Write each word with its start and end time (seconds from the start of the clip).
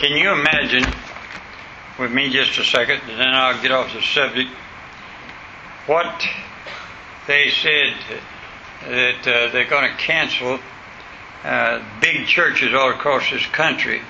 Can 0.00 0.16
you 0.16 0.32
imagine 0.32 0.90
with 1.98 2.10
me 2.10 2.30
just 2.30 2.58
a 2.58 2.64
second, 2.64 3.02
and 3.02 3.20
then 3.20 3.28
I'll 3.34 3.60
get 3.60 3.70
off 3.70 3.92
the 3.92 4.00
subject, 4.00 4.48
what 5.84 6.26
they 7.26 7.50
said 7.50 7.92
that 8.88 9.28
uh, 9.28 9.52
they're 9.52 9.68
going 9.68 9.90
to 9.90 9.96
cancel 9.98 10.58
uh, 11.44 11.84
big 12.00 12.26
churches 12.26 12.72
all 12.72 12.88
across 12.92 13.30
this 13.30 13.44
country 13.48 14.00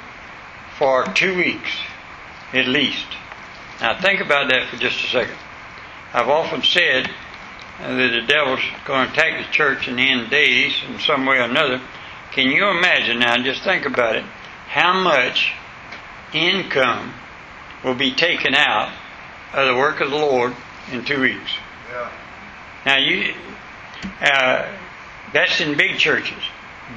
for 0.78 1.06
two 1.06 1.36
weeks 1.36 1.72
at 2.52 2.68
least. 2.68 3.08
Now 3.80 4.00
think 4.00 4.20
about 4.20 4.48
that 4.48 4.68
for 4.68 4.76
just 4.76 5.04
a 5.04 5.08
second. 5.08 5.38
I've 6.12 6.28
often 6.28 6.62
said 6.62 7.10
that 7.80 8.10
the 8.12 8.26
devil's 8.28 8.60
going 8.84 9.08
to 9.08 9.12
attack 9.12 9.44
the 9.44 9.52
church 9.52 9.88
in 9.88 9.96
the 9.96 10.08
end 10.08 10.30
days 10.30 10.72
in 10.88 11.00
some 11.00 11.26
way 11.26 11.38
or 11.38 11.50
another. 11.50 11.80
Can 12.30 12.46
you 12.46 12.68
imagine 12.68 13.18
now, 13.18 13.36
just 13.38 13.64
think 13.64 13.86
about 13.86 14.14
it, 14.14 14.24
how 14.68 14.92
much 14.92 15.54
income 16.32 17.12
will 17.84 17.94
be 17.94 18.12
taken 18.12 18.54
out 18.54 18.92
of 19.52 19.66
the 19.66 19.74
work 19.74 20.00
of 20.00 20.10
the 20.10 20.16
Lord 20.16 20.54
in 20.92 21.04
two 21.04 21.20
weeks? 21.20 21.52
Yeah. 21.90 22.10
Now 22.86 22.98
you, 22.98 23.34
uh, 24.20 24.68
that's 25.32 25.60
in 25.60 25.76
big 25.76 25.98
churches. 25.98 26.42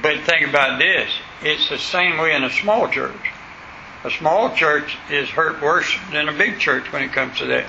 But 0.02 0.20
think 0.22 0.48
about 0.48 0.78
this. 0.78 1.10
It's 1.42 1.68
the 1.68 1.78
same 1.78 2.18
way 2.18 2.34
in 2.34 2.44
a 2.44 2.50
small 2.50 2.88
church. 2.88 3.30
A 4.04 4.10
small 4.10 4.54
church 4.54 4.96
is 5.10 5.28
hurt 5.28 5.62
worse 5.62 5.96
than 6.10 6.28
a 6.28 6.32
big 6.32 6.58
church 6.58 6.92
when 6.92 7.02
it 7.02 7.12
comes 7.12 7.38
to 7.38 7.46
that. 7.46 7.66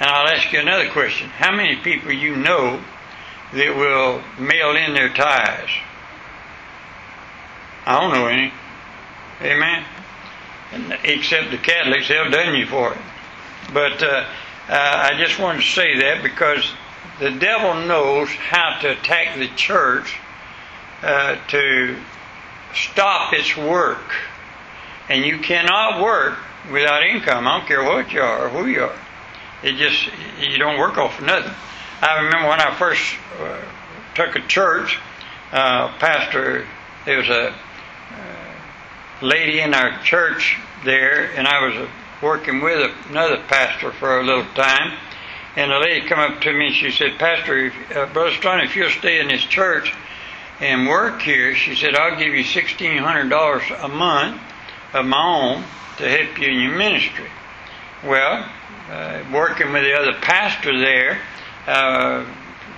And 0.00 0.10
I'll 0.10 0.28
ask 0.28 0.52
you 0.52 0.58
another 0.58 0.90
question. 0.90 1.28
How 1.28 1.54
many 1.54 1.76
people 1.76 2.10
you 2.10 2.34
know 2.34 2.82
that 3.52 3.76
will 3.76 4.22
mail 4.38 4.74
in 4.74 4.94
their 4.94 5.10
tithes? 5.10 5.70
I 7.86 8.00
don't 8.00 8.12
know 8.12 8.26
any. 8.26 8.52
Amen. 9.42 9.84
Except 11.04 11.50
the 11.50 11.58
Catholics, 11.58 12.08
they'll 12.08 12.30
dun 12.30 12.54
you 12.54 12.66
for 12.66 12.92
it. 12.92 12.98
But 13.72 14.02
uh, 14.02 14.24
I 14.68 15.12
just 15.18 15.38
wanted 15.38 15.62
to 15.62 15.68
say 15.68 15.98
that 16.00 16.22
because 16.22 16.70
the 17.18 17.30
devil 17.30 17.74
knows 17.86 18.28
how 18.30 18.78
to 18.80 18.92
attack 18.92 19.38
the 19.38 19.48
church 19.48 20.18
uh, 21.02 21.36
to 21.48 21.96
stop 22.74 23.32
its 23.32 23.56
work. 23.56 24.14
And 25.08 25.24
you 25.24 25.38
cannot 25.38 26.02
work 26.02 26.38
without 26.70 27.02
income. 27.02 27.46
I 27.46 27.58
don't 27.58 27.66
care 27.66 27.84
what 27.84 28.12
you 28.12 28.20
are 28.20 28.46
or 28.46 28.48
who 28.48 28.66
you 28.66 28.84
are. 28.84 28.98
It 29.62 29.76
just, 29.76 30.08
you 30.40 30.58
don't 30.58 30.78
work 30.78 30.96
off 30.96 31.18
of 31.18 31.26
nothing. 31.26 31.52
I 32.00 32.16
remember 32.16 32.48
when 32.48 32.60
I 32.60 32.74
first 32.74 33.14
uh, 33.40 33.60
took 34.14 34.34
a 34.36 34.40
church, 34.40 34.98
uh, 35.52 35.88
pastor, 35.98 36.66
there 37.04 37.18
was 37.18 37.28
a 37.28 37.54
lady 39.22 39.60
in 39.60 39.74
our 39.74 40.02
church 40.02 40.58
there, 40.84 41.30
and 41.36 41.46
I 41.46 41.66
was 41.66 41.88
working 42.20 42.60
with 42.60 42.92
another 43.08 43.38
pastor 43.48 43.92
for 43.92 44.20
a 44.20 44.24
little 44.24 44.46
time. 44.54 44.96
And 45.54 45.70
the 45.70 45.78
lady 45.78 46.06
come 46.06 46.18
up 46.18 46.40
to 46.42 46.52
me 46.52 46.68
and 46.68 46.74
she 46.74 46.90
said, 46.90 47.18
Pastor, 47.18 47.66
if, 47.66 47.96
uh, 47.96 48.06
Brother 48.06 48.34
Stone, 48.36 48.60
if 48.60 48.74
you'll 48.74 48.90
stay 48.90 49.20
in 49.20 49.28
this 49.28 49.42
church 49.42 49.92
and 50.60 50.88
work 50.88 51.20
here, 51.20 51.54
she 51.54 51.74
said, 51.74 51.94
I'll 51.94 52.16
give 52.16 52.32
you 52.32 52.42
$1,600 52.42 53.84
a 53.84 53.88
month 53.88 54.40
of 54.94 55.04
my 55.04 55.22
own 55.22 55.64
to 55.98 56.08
help 56.08 56.38
you 56.38 56.48
in 56.48 56.60
your 56.60 56.76
ministry. 56.76 57.28
Well, 58.04 58.48
uh, 58.90 59.22
working 59.32 59.72
with 59.72 59.82
the 59.82 59.94
other 59.94 60.14
pastor 60.20 60.78
there, 60.78 61.20
uh, 61.66 62.24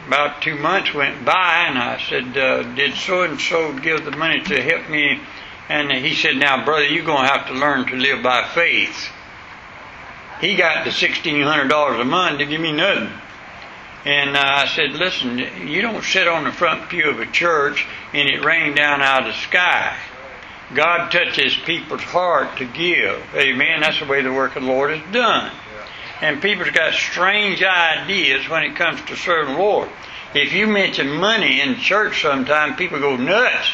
about 0.07 0.43
two 0.43 0.57
months 0.57 0.93
went 0.93 1.25
by, 1.25 1.67
and 1.69 1.79
I 1.79 1.99
said, 2.09 2.37
uh, 2.37 2.63
"Did 2.75 2.95
so 2.95 3.23
and 3.23 3.41
so 3.41 3.73
give 3.73 4.05
the 4.05 4.11
money 4.11 4.41
to 4.41 4.63
help 4.63 4.89
me?" 4.91 5.21
And 5.69 5.91
he 5.91 6.15
said, 6.15 6.37
"Now, 6.37 6.65
brother, 6.65 6.87
you're 6.87 7.05
going 7.05 7.27
to 7.27 7.33
have 7.33 7.47
to 7.49 7.55
learn 7.55 7.87
to 7.87 7.97
live 7.97 8.23
by 8.23 8.49
faith." 8.49 9.11
He 10.41 10.57
got 10.57 10.85
the 10.85 10.93
sixteen 10.93 11.43
hundred 11.43 11.69
dollars 11.69 12.01
a 12.01 12.05
month 12.05 12.39
to 12.39 12.47
give 12.47 12.61
me 12.61 12.73
nothing. 12.73 13.11
And 14.05 14.37
uh, 14.37 14.41
I 14.41 14.67
said, 14.67 14.93
listen, 14.93 15.39
you 15.67 15.81
don't 15.81 16.05
sit 16.05 16.29
on 16.29 16.45
the 16.45 16.53
front 16.53 16.91
pew 16.91 17.09
of 17.09 17.21
a 17.21 17.27
church 17.27 17.87
and 18.13 18.29
it 18.29 18.45
rain 18.45 18.75
down 18.75 19.01
out 19.01 19.27
of 19.27 19.29
the 19.29 19.41
sky. 19.41 19.97
God 20.75 21.11
touches 21.11 21.57
people's 21.65 22.03
heart 22.03 22.59
to 22.59 22.67
give. 22.67 23.23
Amen. 23.35 23.81
That's 23.81 24.01
the 24.01 24.07
way 24.07 24.21
the 24.21 24.33
work 24.33 24.57
of 24.57 24.63
the 24.63 24.69
Lord 24.69 24.93
is 24.93 25.01
done. 25.11 25.51
And 26.21 26.43
people's 26.43 26.71
got 26.71 26.93
strange 26.93 27.63
ideas 27.63 28.47
when 28.49 28.65
it 28.65 28.77
comes 28.77 29.01
to 29.07 29.17
serving 29.17 29.55
the 29.55 29.61
Lord. 29.61 29.89
If 30.35 30.53
you 30.53 30.67
mention 30.67 31.09
money 31.09 31.63
in 31.63 31.77
church 31.77 32.21
sometime, 32.21 32.77
people 32.77 32.99
go 33.01 33.17
nuts. 33.17 33.69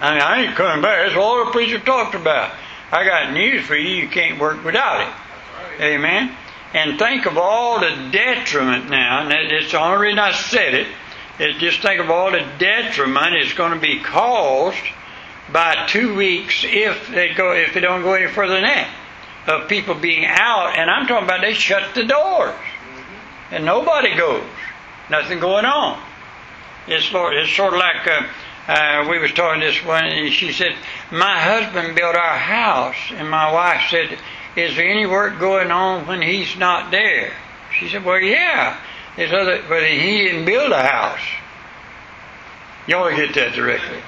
I 0.00 0.12
mean, 0.12 0.22
I 0.22 0.42
ain't 0.44 0.54
coming 0.54 0.82
back. 0.82 1.06
That's 1.06 1.16
all 1.16 1.44
the 1.44 1.50
preacher 1.50 1.78
talked 1.78 2.14
about. 2.14 2.52
I 2.92 3.04
got 3.04 3.32
news 3.32 3.64
for 3.64 3.76
you. 3.76 4.02
You 4.02 4.08
can't 4.08 4.40
work 4.40 4.64
without 4.64 5.00
it. 5.00 5.82
Amen. 5.82 6.34
And 6.74 6.98
think 6.98 7.26
of 7.26 7.38
all 7.38 7.80
the 7.80 8.10
detriment 8.12 8.90
now, 8.90 9.22
and 9.22 9.52
it's 9.52 9.72
the 9.72 9.80
only 9.80 10.06
reason 10.06 10.18
I 10.18 10.32
said 10.32 10.74
it, 10.74 10.86
is 11.38 11.56
just 11.56 11.80
think 11.80 12.00
of 12.00 12.10
all 12.10 12.30
the 12.30 12.46
detriment 12.58 13.34
it's 13.34 13.54
going 13.54 13.72
to 13.72 13.78
be 13.78 14.00
caused 14.00 14.78
by 15.52 15.86
two 15.86 16.14
weeks 16.14 16.64
if 16.64 17.08
they 17.08 17.32
go 17.32 17.52
if 17.52 17.72
they 17.74 17.80
don't 17.80 18.02
go 18.02 18.14
any 18.14 18.30
further 18.30 18.54
than 18.54 18.64
that 18.64 18.90
of 19.46 19.68
people 19.68 19.94
being 19.94 20.26
out 20.26 20.76
and 20.76 20.90
I'm 20.90 21.06
talking 21.06 21.24
about 21.24 21.40
they 21.40 21.54
shut 21.54 21.94
the 21.94 22.04
doors 22.04 22.54
and 23.50 23.64
nobody 23.64 24.14
goes 24.14 24.44
nothing 25.08 25.38
going 25.38 25.64
on 25.64 26.02
it's, 26.86 27.08
it's 27.12 27.56
sort 27.56 27.72
of 27.72 27.78
like 27.78 28.06
uh, 28.06 28.26
uh, 28.68 29.06
we 29.08 29.18
was 29.18 29.32
talking 29.32 29.60
this 29.60 29.82
one 29.84 30.04
and 30.04 30.32
she 30.32 30.52
said 30.52 30.74
my 31.10 31.40
husband 31.40 31.96
built 31.96 32.14
our 32.14 32.38
house 32.38 32.96
and 33.12 33.28
my 33.28 33.52
wife 33.52 33.82
said 33.90 34.18
is 34.56 34.76
there 34.76 34.88
any 34.88 35.06
work 35.06 35.38
going 35.38 35.70
on 35.70 36.06
when 36.06 36.22
he's 36.22 36.56
not 36.56 36.90
there 36.90 37.32
she 37.78 37.88
said 37.88 38.04
well 38.04 38.20
yeah 38.20 38.78
there's 39.16 39.32
other 39.32 39.62
but 39.68 39.82
he 39.82 40.18
didn't 40.18 40.44
build 40.44 40.70
a 40.70 40.82
house 40.82 41.26
you 42.86 42.94
ought 42.94 43.10
to 43.10 43.16
get 43.16 43.34
that 43.34 43.54
directly 43.54 43.98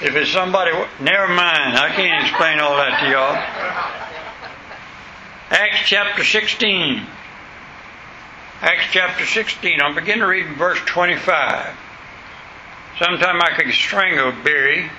if 0.00 0.14
it's 0.14 0.30
somebody, 0.30 0.70
never 1.00 1.26
mind. 1.26 1.76
I 1.76 1.88
can't 1.88 2.24
explain 2.24 2.60
all 2.60 2.76
that 2.76 3.00
to 3.00 3.10
y'all. 3.10 3.34
Acts 5.50 5.88
chapter 5.88 6.22
16. 6.22 7.04
Acts 8.60 8.84
chapter 8.92 9.26
16. 9.26 9.80
I'm 9.80 9.96
beginning 9.96 10.20
to 10.20 10.26
read 10.26 10.56
verse 10.56 10.78
25. 10.86 11.74
Sometime 12.98 13.40
I 13.40 13.50
could 13.56 13.72
strangle 13.72 14.32
Barry 14.42 14.90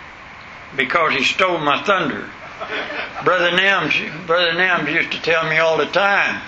because 0.76 1.14
he 1.14 1.24
stole 1.24 1.58
my 1.58 1.84
thunder. 1.84 2.30
Brother 3.24 3.52
Nams, 3.52 4.26
Brother 4.26 4.52
Nams 4.52 4.94
used 4.94 5.12
to 5.12 5.22
tell 5.22 5.50
me 5.50 5.58
all 5.58 5.78
the 5.78 5.86
time. 5.86 6.42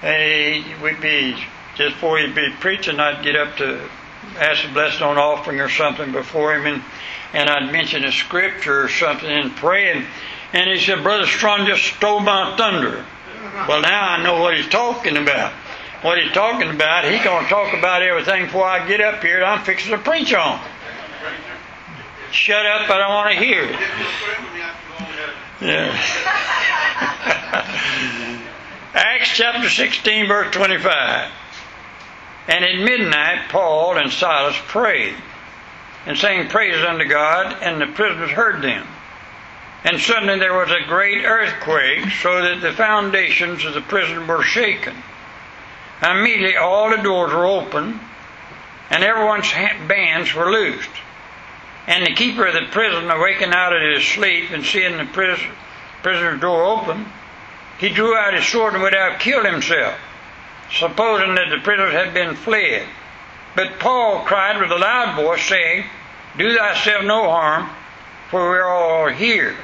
Hey, 0.00 0.64
we'd 0.82 1.00
be 1.00 1.32
just 1.76 1.94
before 1.94 2.18
he'd 2.18 2.34
be 2.34 2.50
preaching, 2.60 3.00
I'd 3.00 3.22
get 3.22 3.36
up 3.36 3.56
to 3.56 3.80
ask 4.38 4.68
a 4.68 4.72
blessing 4.72 5.02
on 5.02 5.16
offering 5.16 5.60
or 5.60 5.68
something 5.68 6.12
before 6.12 6.54
him, 6.54 6.66
and 6.66 6.82
and 7.32 7.48
I'd 7.48 7.70
mention 7.72 8.04
a 8.04 8.12
scripture 8.12 8.84
or 8.84 8.88
something 8.88 9.28
and 9.28 9.54
pray, 9.54 9.92
and, 9.92 10.06
and 10.52 10.70
he 10.70 10.78
said, 10.84 11.02
Brother 11.02 11.26
Strong 11.26 11.66
just 11.66 11.84
stole 11.84 12.20
my 12.20 12.56
thunder. 12.56 13.04
Well, 13.68 13.82
now 13.82 14.10
I 14.10 14.22
know 14.22 14.40
what 14.40 14.56
he's 14.56 14.68
talking 14.68 15.16
about. 15.16 15.52
What 16.02 16.18
he's 16.18 16.32
talking 16.32 16.70
about, 16.70 17.04
he's 17.04 17.22
going 17.24 17.44
to 17.44 17.50
talk 17.50 17.74
about 17.74 18.02
everything 18.02 18.46
before 18.46 18.64
I 18.64 18.86
get 18.86 19.00
up 19.00 19.22
here 19.22 19.42
I'm 19.42 19.64
fixing 19.64 19.90
to 19.90 19.98
preach 19.98 20.32
on. 20.32 20.60
Shut 22.30 22.66
up, 22.66 22.90
I 22.90 22.98
don't 22.98 23.14
want 23.14 23.30
to 23.30 23.44
hear 23.44 23.64
it. 23.64 23.78
Yeah. 25.60 25.90
Acts 28.94 29.30
chapter 29.34 29.68
16, 29.68 30.28
verse 30.28 30.54
25. 30.54 31.32
And 32.48 32.64
at 32.64 32.84
midnight, 32.84 33.48
Paul 33.50 33.96
and 33.96 34.10
Silas 34.10 34.56
prayed 34.66 35.14
and 36.06 36.16
sang 36.16 36.48
praises 36.48 36.84
unto 36.84 37.04
God, 37.04 37.56
and 37.62 37.80
the 37.80 37.86
prisoners 37.86 38.30
heard 38.30 38.62
them. 38.62 38.86
And 39.84 40.00
suddenly 40.00 40.38
there 40.38 40.54
was 40.54 40.70
a 40.70 40.86
great 40.86 41.24
earthquake, 41.24 42.10
so 42.22 42.42
that 42.42 42.60
the 42.60 42.72
foundations 42.72 43.64
of 43.64 43.74
the 43.74 43.80
prison 43.80 44.26
were 44.26 44.42
shaken. 44.42 44.94
And 46.00 46.18
immediately 46.18 46.56
all 46.56 46.90
the 46.90 47.02
doors 47.02 47.32
were 47.32 47.46
open, 47.46 48.00
and 48.90 49.04
everyone's 49.04 49.50
bands 49.86 50.34
were 50.34 50.50
loosed. 50.50 50.90
And 51.88 52.06
the 52.06 52.14
keeper 52.14 52.44
of 52.44 52.52
the 52.52 52.66
prison, 52.70 53.10
awaking 53.10 53.54
out 53.54 53.74
of 53.74 53.80
his 53.80 54.06
sleep 54.06 54.50
and 54.50 54.62
seeing 54.62 54.98
the 54.98 55.06
prison, 55.06 55.48
prisoner's 56.02 56.38
door 56.38 56.62
open, 56.62 57.06
he 57.78 57.88
drew 57.88 58.14
out 58.14 58.34
his 58.34 58.46
sword 58.46 58.74
and 58.74 58.82
would 58.82 58.94
have 58.94 59.18
killed 59.18 59.46
himself, 59.46 59.94
supposing 60.70 61.34
that 61.36 61.48
the 61.48 61.62
prisoners 61.64 61.94
had 61.94 62.12
been 62.12 62.36
fled. 62.36 62.86
But 63.56 63.78
Paul 63.78 64.20
cried 64.26 64.60
with 64.60 64.70
a 64.70 64.76
loud 64.76 65.16
voice, 65.16 65.42
saying, 65.42 65.86
Do 66.36 66.54
thyself 66.54 67.06
no 67.06 67.30
harm, 67.30 67.70
for 68.30 68.50
we 68.50 68.58
are 68.58 68.68
all 68.68 69.08
here. 69.08 69.56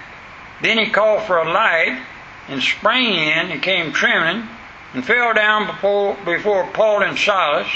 Then 0.62 0.78
he 0.78 0.88
called 0.88 1.24
for 1.24 1.36
a 1.36 1.52
light 1.52 2.02
and 2.48 2.62
sprang 2.62 3.12
in 3.12 3.50
and 3.50 3.62
came 3.62 3.92
trembling 3.92 4.48
and 4.94 5.04
fell 5.04 5.34
down 5.34 5.66
before, 5.66 6.16
before 6.24 6.66
Paul 6.68 7.02
and 7.02 7.18
Silas 7.18 7.68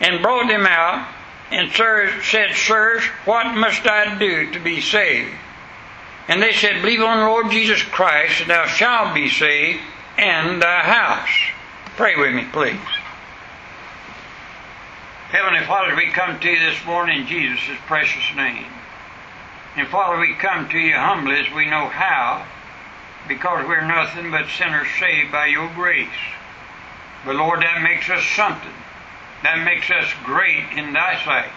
and 0.00 0.22
brought 0.22 0.48
them 0.48 0.66
out 0.66 1.06
and 1.50 1.72
sir, 1.72 2.12
said, 2.22 2.54
Sirs, 2.54 3.02
what 3.24 3.54
must 3.56 3.86
I 3.86 4.16
do 4.18 4.52
to 4.52 4.60
be 4.60 4.80
saved? 4.80 5.34
And 6.28 6.40
they 6.40 6.52
said, 6.52 6.80
Believe 6.80 7.00
on 7.00 7.18
the 7.18 7.26
Lord 7.26 7.50
Jesus 7.50 7.82
Christ, 7.82 8.42
and 8.42 8.50
thou 8.50 8.66
shalt 8.66 9.14
be 9.14 9.28
saved, 9.28 9.80
and 10.16 10.62
thy 10.62 10.80
house. 10.82 11.28
Pray 11.96 12.14
with 12.16 12.34
me, 12.34 12.46
please. 12.52 12.78
Heavenly 15.30 15.64
Father, 15.66 15.94
we 15.96 16.10
come 16.10 16.38
to 16.38 16.48
you 16.48 16.58
this 16.58 16.84
morning 16.84 17.20
in 17.20 17.26
Jesus' 17.26 17.76
precious 17.86 18.36
name. 18.36 18.66
And 19.76 19.88
Father, 19.88 20.18
we 20.20 20.34
come 20.34 20.68
to 20.68 20.78
you 20.78 20.94
humbly 20.94 21.36
as 21.36 21.52
we 21.54 21.66
know 21.66 21.88
how, 21.88 22.46
because 23.28 23.66
we're 23.66 23.86
nothing 23.86 24.30
but 24.30 24.48
sinners 24.48 24.88
saved 24.98 25.30
by 25.30 25.46
your 25.46 25.68
grace. 25.74 26.08
But 27.24 27.36
Lord, 27.36 27.62
that 27.62 27.82
makes 27.82 28.08
us 28.10 28.24
something. 28.24 28.72
That 29.42 29.64
makes 29.64 29.90
us 29.90 30.12
great 30.24 30.64
in 30.76 30.92
thy 30.92 31.22
sight. 31.24 31.52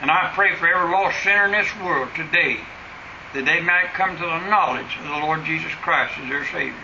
And 0.00 0.10
I 0.10 0.30
pray 0.34 0.54
for 0.56 0.68
every 0.68 0.90
lost 0.90 1.22
sinner 1.22 1.46
in 1.46 1.52
this 1.52 1.68
world 1.80 2.08
today 2.14 2.60
that 3.34 3.44
they 3.44 3.60
might 3.60 3.92
come 3.94 4.16
to 4.16 4.22
the 4.22 4.48
knowledge 4.48 4.96
of 4.98 5.04
the 5.04 5.26
Lord 5.26 5.44
Jesus 5.44 5.72
Christ 5.82 6.18
as 6.18 6.28
their 6.28 6.44
Savior. 6.46 6.74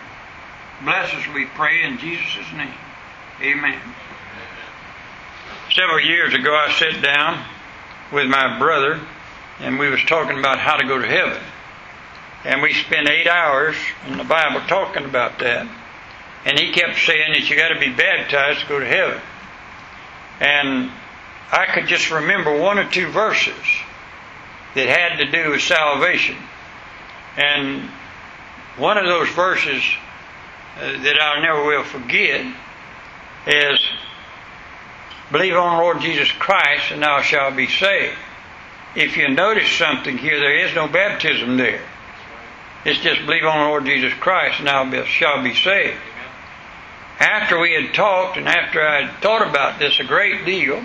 Bless 0.83 1.13
us, 1.13 1.27
we 1.33 1.45
pray, 1.45 1.83
in 1.83 1.97
Jesus' 1.97 2.51
name. 2.55 2.73
Amen. 3.41 3.79
Several 5.71 5.99
years 5.99 6.33
ago, 6.33 6.53
I 6.55 6.71
sat 6.73 7.01
down 7.01 7.43
with 8.11 8.27
my 8.27 8.59
brother, 8.59 8.99
and 9.59 9.79
we 9.79 9.89
was 9.89 10.03
talking 10.05 10.37
about 10.37 10.59
how 10.59 10.75
to 10.75 10.85
go 10.85 10.99
to 10.99 11.07
heaven. 11.07 11.41
And 12.43 12.61
we 12.61 12.73
spent 12.73 13.09
eight 13.09 13.27
hours 13.27 13.75
in 14.07 14.17
the 14.17 14.23
Bible 14.23 14.61
talking 14.67 15.05
about 15.05 15.39
that. 15.39 15.67
And 16.45 16.59
he 16.59 16.73
kept 16.73 16.99
saying 16.99 17.33
that 17.33 17.49
you 17.49 17.55
got 17.55 17.69
to 17.69 17.79
be 17.79 17.93
baptized 17.93 18.61
to 18.61 18.67
go 18.67 18.79
to 18.79 18.85
heaven. 18.85 19.21
And 20.39 20.91
I 21.51 21.67
could 21.73 21.87
just 21.87 22.11
remember 22.11 22.57
one 22.57 22.79
or 22.79 22.89
two 22.89 23.07
verses 23.07 23.55
that 24.75 24.87
had 24.87 25.17
to 25.17 25.31
do 25.31 25.51
with 25.51 25.61
salvation. 25.61 26.37
And 27.37 27.89
one 28.77 28.97
of 28.97 29.05
those 29.05 29.29
verses 29.29 29.83
uh, 30.77 31.03
that 31.03 31.21
I 31.21 31.41
never 31.41 31.65
will 31.65 31.83
forget 31.83 32.45
is 33.45 33.79
Believe 35.33 35.55
on 35.55 35.79
Lord 35.79 35.99
Jesus 35.99 36.31
Christ 36.31 36.91
and 36.91 37.01
thou 37.01 37.21
shalt 37.21 37.55
be 37.55 37.67
saved. 37.67 38.15
If 38.95 39.17
you 39.17 39.29
notice 39.29 39.67
something 39.71 40.15
here, 40.15 40.39
there 40.39 40.67
is 40.67 40.75
no 40.75 40.87
baptism 40.87 41.57
there. 41.57 41.81
It's 42.85 42.99
just 42.99 43.25
believe 43.25 43.43
on 43.43 43.67
Lord 43.67 43.85
Jesus 43.85 44.13
Christ 44.13 44.59
and 44.59 44.67
thou 44.67 45.05
shalt 45.05 45.43
be 45.43 45.55
saved. 45.55 45.97
After 47.23 47.57
we 47.57 47.73
had 47.73 47.93
talked 47.93 48.37
and 48.37 48.47
after 48.47 48.85
I 48.85 49.03
had 49.03 49.21
thought 49.21 49.47
about 49.47 49.79
this 49.79 49.99
a 49.99 50.03
great 50.03 50.45
deal, 50.45 50.83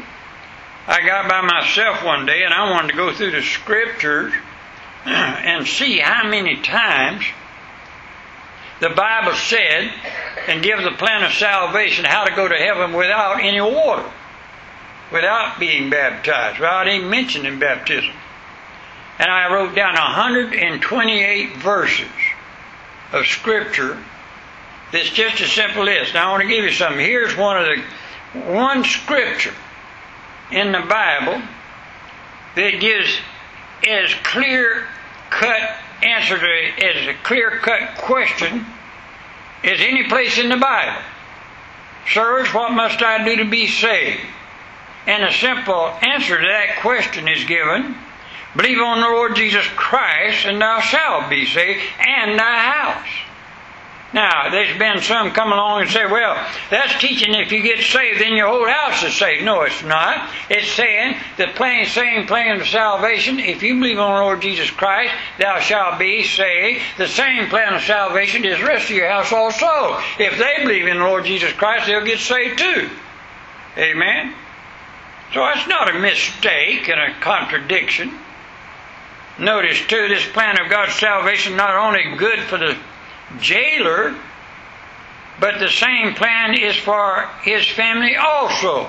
I 0.86 1.04
got 1.04 1.28
by 1.28 1.40
myself 1.42 2.04
one 2.04 2.26
day 2.26 2.42
and 2.44 2.54
I 2.54 2.70
wanted 2.70 2.92
to 2.92 2.96
go 2.96 3.12
through 3.12 3.32
the 3.32 3.42
scriptures 3.42 4.32
and 5.04 5.66
see 5.66 5.98
how 5.98 6.28
many 6.28 6.56
times 6.62 7.24
the 8.80 8.90
Bible 8.90 9.34
said 9.34 9.92
and 10.46 10.62
give 10.62 10.82
the 10.82 10.92
plan 10.92 11.24
of 11.24 11.32
salvation 11.32 12.04
how 12.04 12.24
to 12.24 12.34
go 12.34 12.46
to 12.46 12.56
heaven 12.56 12.92
without 12.92 13.42
any 13.42 13.60
water 13.60 14.08
without 15.12 15.58
being 15.58 15.90
baptized, 15.90 16.58
without 16.58 16.88
even 16.88 17.08
mentioning 17.10 17.58
baptism. 17.58 18.14
And 19.18 19.30
I 19.30 19.52
wrote 19.52 19.74
down 19.74 19.94
128 19.94 21.56
verses 21.56 22.06
of 23.12 23.26
Scripture 23.26 23.98
that's 24.92 25.10
just 25.10 25.40
as 25.40 25.50
simple 25.50 25.88
as. 25.88 26.12
Now 26.14 26.28
I 26.28 26.32
want 26.32 26.42
to 26.42 26.48
give 26.48 26.64
you 26.64 26.72
something. 26.72 27.04
Here's 27.04 27.36
one 27.36 27.56
of 27.56 27.66
the 27.66 28.40
one 28.40 28.84
Scripture 28.84 29.54
in 30.50 30.72
the 30.72 30.80
Bible 30.80 31.42
that 32.56 32.80
gives 32.80 33.18
as 33.86 34.12
clear 34.22 34.86
cut 35.30 35.76
answer 36.02 36.38
to 36.38 36.84
as 36.84 37.06
a 37.08 37.14
clear 37.22 37.58
cut 37.58 37.96
question 37.98 38.64
as 39.64 39.80
any 39.80 40.04
place 40.04 40.38
in 40.38 40.48
the 40.48 40.56
Bible. 40.56 41.00
Sirs, 42.12 42.54
what 42.54 42.72
must 42.72 43.02
I 43.02 43.24
do 43.24 43.36
to 43.36 43.44
be 43.44 43.66
saved? 43.66 44.20
And 45.06 45.24
a 45.24 45.32
simple 45.32 45.88
answer 46.02 46.38
to 46.40 46.46
that 46.46 46.80
question 46.80 47.28
is 47.28 47.44
given 47.44 47.96
Believe 48.56 48.78
on 48.78 49.00
the 49.00 49.06
Lord 49.06 49.36
Jesus 49.36 49.66
Christ, 49.76 50.46
and 50.46 50.60
thou 50.60 50.80
shalt 50.80 51.28
be 51.28 51.44
saved, 51.44 51.82
and 52.00 52.38
thy 52.38 52.58
house. 52.58 53.27
Now, 54.12 54.48
there's 54.48 54.78
been 54.78 55.02
some 55.02 55.32
come 55.32 55.52
along 55.52 55.82
and 55.82 55.90
say, 55.90 56.06
well, 56.06 56.34
that's 56.70 56.98
teaching 56.98 57.34
if 57.34 57.52
you 57.52 57.62
get 57.62 57.84
saved, 57.84 58.20
then 58.20 58.32
your 58.32 58.48
whole 58.48 58.66
house 58.66 59.02
is 59.04 59.14
saved. 59.14 59.44
No, 59.44 59.62
it's 59.62 59.82
not. 59.82 60.30
It's 60.48 60.70
saying 60.70 61.18
the 61.36 61.48
plain, 61.48 61.84
same 61.84 62.26
plan 62.26 62.58
of 62.58 62.66
salvation, 62.66 63.38
if 63.38 63.62
you 63.62 63.74
believe 63.74 63.98
on 63.98 64.14
the 64.14 64.20
Lord 64.22 64.40
Jesus 64.40 64.70
Christ, 64.70 65.12
thou 65.38 65.60
shalt 65.60 65.98
be 65.98 66.22
saved. 66.22 66.80
The 66.96 67.06
same 67.06 67.48
plan 67.48 67.74
of 67.74 67.82
salvation 67.82 68.46
is 68.46 68.58
the 68.58 68.64
rest 68.64 68.88
of 68.88 68.96
your 68.96 69.10
house 69.10 69.30
also. 69.30 70.00
If 70.18 70.38
they 70.38 70.64
believe 70.64 70.86
in 70.86 70.98
the 70.98 71.04
Lord 71.04 71.26
Jesus 71.26 71.52
Christ, 71.52 71.86
they'll 71.86 72.02
get 72.02 72.18
saved 72.18 72.58
too. 72.58 72.88
Amen? 73.76 74.34
So 75.34 75.40
that's 75.40 75.68
not 75.68 75.94
a 75.94 75.98
mistake 75.98 76.88
and 76.88 76.98
a 76.98 77.20
contradiction. 77.20 78.18
Notice, 79.38 79.86
too, 79.86 80.08
this 80.08 80.26
plan 80.32 80.58
of 80.58 80.70
God's 80.70 80.94
salvation 80.94 81.56
not 81.56 81.76
only 81.76 82.16
good 82.16 82.40
for 82.40 82.56
the 82.56 82.76
jailer, 83.40 84.14
but 85.40 85.58
the 85.60 85.68
same 85.68 86.14
plan 86.14 86.54
is 86.54 86.76
for 86.76 87.28
his 87.42 87.66
family 87.68 88.16
also. 88.16 88.88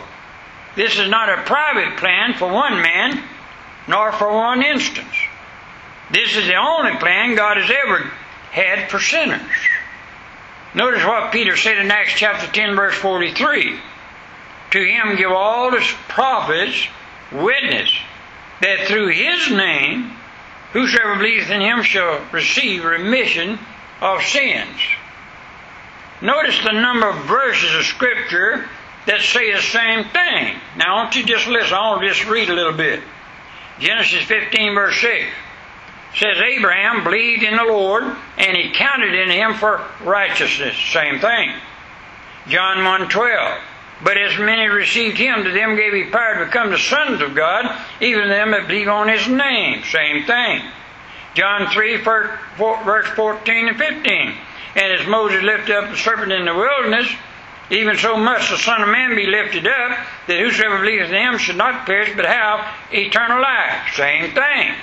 This 0.75 0.97
is 0.97 1.09
not 1.09 1.29
a 1.29 1.43
private 1.43 1.97
plan 1.97 2.33
for 2.33 2.51
one 2.51 2.81
man, 2.81 3.23
nor 3.87 4.11
for 4.11 4.31
one 4.31 4.63
instance. 4.63 5.15
This 6.11 6.35
is 6.35 6.47
the 6.47 6.55
only 6.55 6.95
plan 6.97 7.35
God 7.35 7.57
has 7.57 7.69
ever 7.69 8.11
had 8.51 8.89
for 8.89 8.99
sinners. 8.99 9.41
Notice 10.73 11.03
what 11.03 11.31
Peter 11.31 11.57
said 11.57 11.77
in 11.77 11.91
Acts 11.91 12.13
chapter 12.15 12.47
10, 12.51 12.75
verse 12.75 12.95
43 12.95 13.79
to 14.71 14.83
him 14.83 15.15
give 15.15 15.31
all 15.31 15.71
the 15.71 15.83
prophets 16.07 16.87
witness 17.31 17.91
that 18.61 18.87
through 18.87 19.07
his 19.07 19.49
name 19.51 20.11
whosoever 20.73 21.15
believeth 21.15 21.49
in 21.49 21.61
him 21.61 21.81
shall 21.81 22.21
receive 22.31 22.83
remission 22.83 23.57
of 24.01 24.21
sins. 24.23 24.79
Notice 26.21 26.59
the 26.63 26.73
number 26.73 27.09
of 27.09 27.25
verses 27.25 27.73
of 27.75 27.85
Scripture 27.85 28.67
that 29.05 29.21
say 29.21 29.53
the 29.53 29.61
same 29.61 30.03
thing. 30.05 30.59
Now, 30.77 30.95
I 30.95 31.03
want 31.03 31.15
you 31.15 31.23
just 31.23 31.47
listen. 31.47 31.73
I'll 31.73 32.01
just 32.01 32.25
read 32.27 32.49
a 32.49 32.53
little 32.53 32.73
bit. 32.73 33.01
Genesis 33.79 34.23
15, 34.23 34.73
verse 34.73 34.99
6 34.99 35.25
says, 36.15 36.37
Abraham 36.37 37.03
believed 37.03 37.43
in 37.43 37.55
the 37.55 37.63
Lord, 37.63 38.03
and 38.37 38.57
he 38.57 38.71
counted 38.73 39.13
in 39.13 39.29
him 39.29 39.53
for 39.53 39.85
righteousness. 40.03 40.75
Same 40.91 41.19
thing. 41.19 41.53
John 42.47 42.83
1 42.83 43.09
12. 43.09 43.61
But 44.03 44.17
as 44.17 44.37
many 44.39 44.67
received 44.67 45.17
him, 45.17 45.43
to 45.43 45.51
them 45.51 45.75
gave 45.75 45.93
he 45.93 46.05
power 46.05 46.39
to 46.39 46.45
become 46.45 46.71
the 46.71 46.77
sons 46.77 47.21
of 47.21 47.35
God, 47.35 47.65
even 48.01 48.29
them 48.29 48.51
that 48.51 48.67
believe 48.67 48.87
on 48.87 49.09
his 49.09 49.27
name. 49.27 49.83
Same 49.83 50.23
thing. 50.25 50.63
John 51.35 51.71
3, 51.71 51.97
verse 51.97 53.07
14 53.15 53.67
and 53.67 53.77
15. 53.77 54.33
And 54.75 54.99
as 54.99 55.07
Moses 55.07 55.43
lifted 55.43 55.75
up 55.75 55.89
the 55.89 55.97
serpent 55.97 56.31
in 56.31 56.45
the 56.45 56.53
wilderness, 56.53 57.09
even 57.71 57.97
so 57.97 58.17
must 58.17 58.49
the 58.49 58.57
Son 58.57 58.81
of 58.81 58.89
Man 58.89 59.15
be 59.15 59.27
lifted 59.27 59.67
up, 59.67 59.97
that 60.27 60.39
whosoever 60.39 60.79
believeth 60.79 61.09
in 61.09 61.15
him 61.15 61.37
should 61.37 61.57
not 61.57 61.85
perish, 61.85 62.15
but 62.15 62.25
have 62.25 62.65
eternal 62.91 63.41
life. 63.41 63.93
Same 63.95 64.31
thing. 64.31 64.73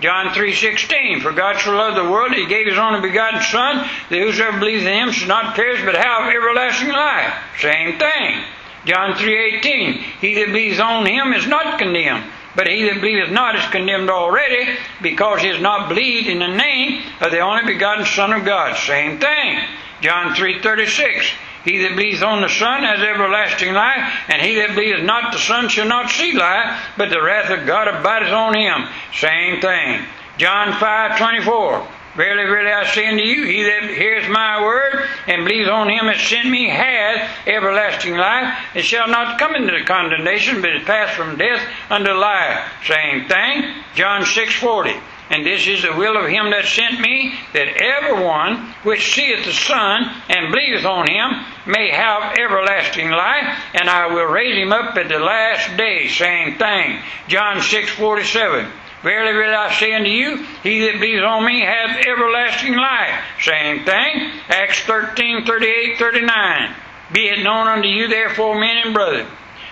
John 0.00 0.28
3.16, 0.28 1.22
For 1.22 1.32
God 1.32 1.58
so 1.58 1.72
loved 1.72 1.96
the 1.96 2.08
world, 2.08 2.32
He 2.32 2.46
gave 2.46 2.66
His 2.66 2.78
only 2.78 3.00
begotten 3.00 3.42
Son, 3.42 3.78
that 4.10 4.18
whosoever 4.18 4.58
believes 4.58 4.84
in 4.84 4.92
Him 4.92 5.10
should 5.10 5.28
not 5.28 5.56
perish, 5.56 5.82
but 5.84 5.96
have 5.96 6.32
everlasting 6.32 6.90
life. 6.90 7.34
Same 7.58 7.98
thing. 7.98 8.44
John 8.84 9.14
3.18, 9.14 9.94
He 10.20 10.34
that 10.34 10.46
believes 10.46 10.78
on 10.78 11.04
Him 11.04 11.32
is 11.32 11.46
not 11.46 11.78
condemned, 11.78 12.30
but 12.58 12.66
he 12.66 12.82
that 12.88 13.00
believeth 13.00 13.30
not 13.30 13.54
is 13.54 13.64
condemned 13.66 14.10
already, 14.10 14.76
because 15.00 15.42
he 15.42 15.46
has 15.46 15.62
not 15.62 15.88
believed 15.88 16.26
in 16.26 16.40
the 16.40 16.48
name 16.48 17.04
of 17.20 17.30
the 17.30 17.38
only 17.38 17.72
begotten 17.72 18.04
Son 18.04 18.32
of 18.32 18.44
God. 18.44 18.76
Same 18.76 19.20
thing. 19.20 19.60
John 20.00 20.34
3.36, 20.34 21.22
he 21.64 21.78
that 21.78 21.94
believeth 21.94 22.24
on 22.24 22.42
the 22.42 22.48
Son 22.48 22.82
has 22.82 22.98
everlasting 22.98 23.72
life, 23.72 24.12
and 24.26 24.42
he 24.42 24.56
that 24.56 24.74
believeth 24.74 25.04
not 25.04 25.32
the 25.32 25.38
Son 25.38 25.68
shall 25.68 25.86
not 25.86 26.10
see 26.10 26.32
life, 26.32 26.84
but 26.96 27.10
the 27.10 27.22
wrath 27.22 27.48
of 27.48 27.64
God 27.64 27.86
abideth 27.86 28.32
on 28.32 28.56
him. 28.56 28.88
Same 29.14 29.60
thing. 29.60 30.04
John 30.36 30.72
5 30.80 31.16
24. 31.16 31.97
Verily, 32.18 32.50
verily, 32.50 32.72
I 32.72 32.84
say 32.92 33.06
unto 33.06 33.22
you, 33.22 33.44
he 33.44 33.62
that 33.62 33.84
hears 33.84 34.28
my 34.28 34.60
word 34.60 35.08
and 35.28 35.44
believes 35.44 35.68
on 35.68 35.88
him 35.88 36.06
that 36.06 36.18
sent 36.18 36.50
me 36.50 36.68
hath 36.68 37.46
everlasting 37.46 38.16
life, 38.16 38.58
and 38.74 38.84
shall 38.84 39.06
not 39.06 39.38
come 39.38 39.54
into 39.54 39.84
condemnation, 39.84 40.60
but 40.60 40.74
is 40.74 40.82
passed 40.82 41.14
from 41.14 41.38
death 41.38 41.62
unto 41.88 42.10
life. 42.10 42.58
Same 42.84 43.28
thing. 43.28 43.72
John 43.94 44.26
six 44.26 44.52
forty. 44.52 44.96
And 45.30 45.46
this 45.46 45.68
is 45.68 45.82
the 45.82 45.92
will 45.92 46.16
of 46.16 46.28
him 46.28 46.50
that 46.50 46.64
sent 46.64 47.00
me, 47.00 47.34
that 47.52 47.80
everyone 47.80 48.74
which 48.82 49.14
seeth 49.14 49.44
the 49.44 49.52
Son 49.52 50.10
and 50.28 50.50
believeth 50.50 50.86
on 50.86 51.06
him 51.06 51.44
may 51.66 51.90
have 51.90 52.36
everlasting 52.36 53.10
life, 53.10 53.62
and 53.74 53.88
I 53.88 54.06
will 54.06 54.24
raise 54.24 54.56
him 54.56 54.72
up 54.72 54.96
at 54.96 55.08
the 55.08 55.20
last 55.20 55.76
day. 55.76 56.08
Same 56.08 56.58
thing. 56.58 57.00
John 57.28 57.60
six 57.62 57.90
forty 57.90 58.24
seven. 58.24 58.72
Verily, 59.02 59.32
verily, 59.32 59.54
I 59.54 59.72
say 59.74 59.94
unto 59.94 60.10
you, 60.10 60.44
he 60.62 60.80
that 60.80 60.94
believes 60.94 61.22
on 61.22 61.44
me 61.44 61.60
hath 61.60 62.04
everlasting 62.04 62.74
life. 62.74 63.22
Same 63.40 63.84
thing. 63.84 64.30
Acts 64.48 64.80
13, 64.80 65.44
38, 65.44 65.98
39. 65.98 66.74
Be 67.12 67.28
it 67.28 67.44
known 67.44 67.68
unto 67.68 67.88
you, 67.88 68.08
therefore, 68.08 68.58
men 68.58 68.78
and 68.84 68.94
brethren, 68.94 69.26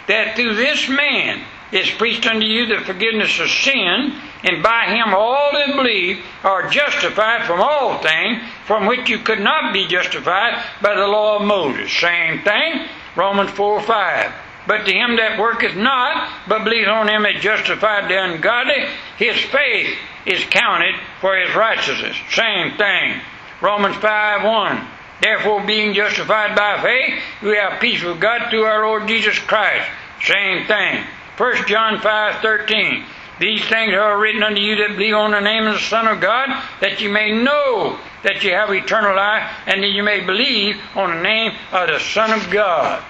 that 0.06 0.36
through 0.36 0.54
this 0.54 0.88
man 0.88 1.42
is 1.72 1.90
preached 1.90 2.26
unto 2.26 2.46
you 2.46 2.66
the 2.66 2.84
forgiveness 2.84 3.40
of 3.40 3.50
sin, 3.50 4.14
and 4.44 4.62
by 4.62 4.86
him 4.86 5.12
all 5.12 5.50
that 5.52 5.74
believe 5.74 6.24
are 6.44 6.70
justified 6.70 7.44
from 7.46 7.60
all 7.60 7.98
things 7.98 8.40
from 8.64 8.86
which 8.86 9.08
you 9.08 9.18
could 9.18 9.40
not 9.40 9.72
be 9.72 9.86
justified 9.88 10.62
by 10.80 10.94
the 10.94 11.06
law 11.06 11.40
of 11.40 11.46
Moses. 11.46 11.92
Same 11.92 12.42
thing, 12.42 12.86
Romans 13.16 13.50
4 13.50 13.82
5. 13.82 14.32
But 14.66 14.84
to 14.84 14.92
him 14.92 15.16
that 15.16 15.38
worketh 15.38 15.76
not, 15.76 16.30
but 16.48 16.64
believes 16.64 16.88
on 16.88 17.08
him 17.08 17.22
that 17.22 17.40
justified 17.40 18.10
the 18.10 18.22
ungodly, 18.22 18.86
his 19.16 19.38
faith 19.38 19.96
is 20.26 20.42
counted 20.50 20.94
for 21.20 21.36
his 21.36 21.54
righteousness. 21.54 22.16
Same 22.30 22.76
thing. 22.76 23.20
Romans 23.60 23.96
5 23.96 24.44
1. 24.44 24.86
Therefore, 25.22 25.64
being 25.64 25.94
justified 25.94 26.56
by 26.56 26.82
faith, 26.82 27.22
we 27.42 27.56
have 27.56 27.80
peace 27.80 28.02
with 28.02 28.20
God 28.20 28.50
through 28.50 28.64
our 28.64 28.86
Lord 28.86 29.08
Jesus 29.08 29.38
Christ. 29.38 29.88
Same 30.22 30.66
thing. 30.66 31.04
1 31.38 31.66
John 31.66 32.00
5 32.00 32.42
13. 32.42 33.04
These 33.38 33.64
things 33.66 33.92
are 33.92 34.18
written 34.18 34.42
unto 34.42 34.60
you 34.60 34.76
that 34.76 34.96
believe 34.96 35.14
on 35.14 35.30
the 35.30 35.40
name 35.40 35.66
of 35.66 35.74
the 35.74 35.80
Son 35.80 36.08
of 36.08 36.20
God, 36.20 36.48
that 36.80 37.00
you 37.00 37.10
may 37.10 37.32
know 37.32 37.98
that 38.22 38.42
you 38.42 38.52
have 38.52 38.70
eternal 38.70 39.14
life, 39.14 39.50
and 39.66 39.82
that 39.82 39.90
you 39.90 40.02
may 40.02 40.20
believe 40.20 40.80
on 40.94 41.10
the 41.10 41.22
name 41.22 41.52
of 41.70 41.88
the 41.88 42.00
Son 42.00 42.32
of 42.32 42.50
God. 42.50 43.04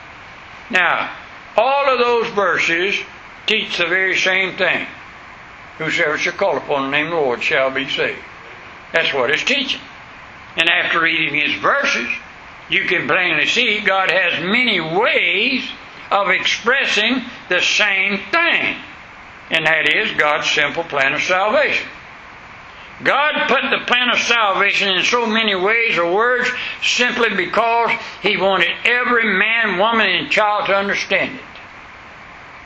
Now, 0.70 1.10
all 1.56 1.92
of 1.92 1.98
those 1.98 2.28
verses 2.34 2.96
teach 3.46 3.78
the 3.78 3.86
very 3.86 4.16
same 4.16 4.56
thing. 4.56 4.86
Whosoever 5.78 6.18
shall 6.18 6.32
call 6.32 6.56
upon 6.56 6.84
the 6.84 6.90
name 6.90 7.06
of 7.06 7.12
the 7.12 7.18
Lord 7.18 7.42
shall 7.42 7.70
be 7.70 7.88
saved. 7.88 8.18
That's 8.92 9.12
what 9.12 9.30
it's 9.30 9.44
teaching. 9.44 9.80
And 10.56 10.68
after 10.68 11.00
reading 11.00 11.34
his 11.34 11.60
verses, 11.60 12.08
you 12.70 12.84
can 12.86 13.06
plainly 13.06 13.46
see 13.46 13.80
God 13.80 14.10
has 14.10 14.42
many 14.42 14.80
ways 14.80 15.68
of 16.10 16.30
expressing 16.30 17.22
the 17.48 17.60
same 17.60 18.18
thing. 18.30 18.76
And 19.50 19.66
that 19.66 19.94
is 19.94 20.16
God's 20.16 20.50
simple 20.50 20.84
plan 20.84 21.14
of 21.14 21.22
salvation. 21.22 21.86
God 23.02 23.48
put 23.48 23.62
the 23.70 23.84
plan 23.86 24.08
of 24.10 24.18
salvation 24.18 24.88
in 24.88 25.04
so 25.04 25.26
many 25.26 25.54
ways 25.54 25.98
or 25.98 26.14
words 26.14 26.48
simply 26.82 27.34
because 27.34 27.90
He 28.22 28.36
wanted 28.36 28.70
every 28.84 29.38
man, 29.38 29.78
woman, 29.78 30.08
and 30.08 30.30
child 30.30 30.66
to 30.66 30.74
understand 30.74 31.36
it. 31.36 31.42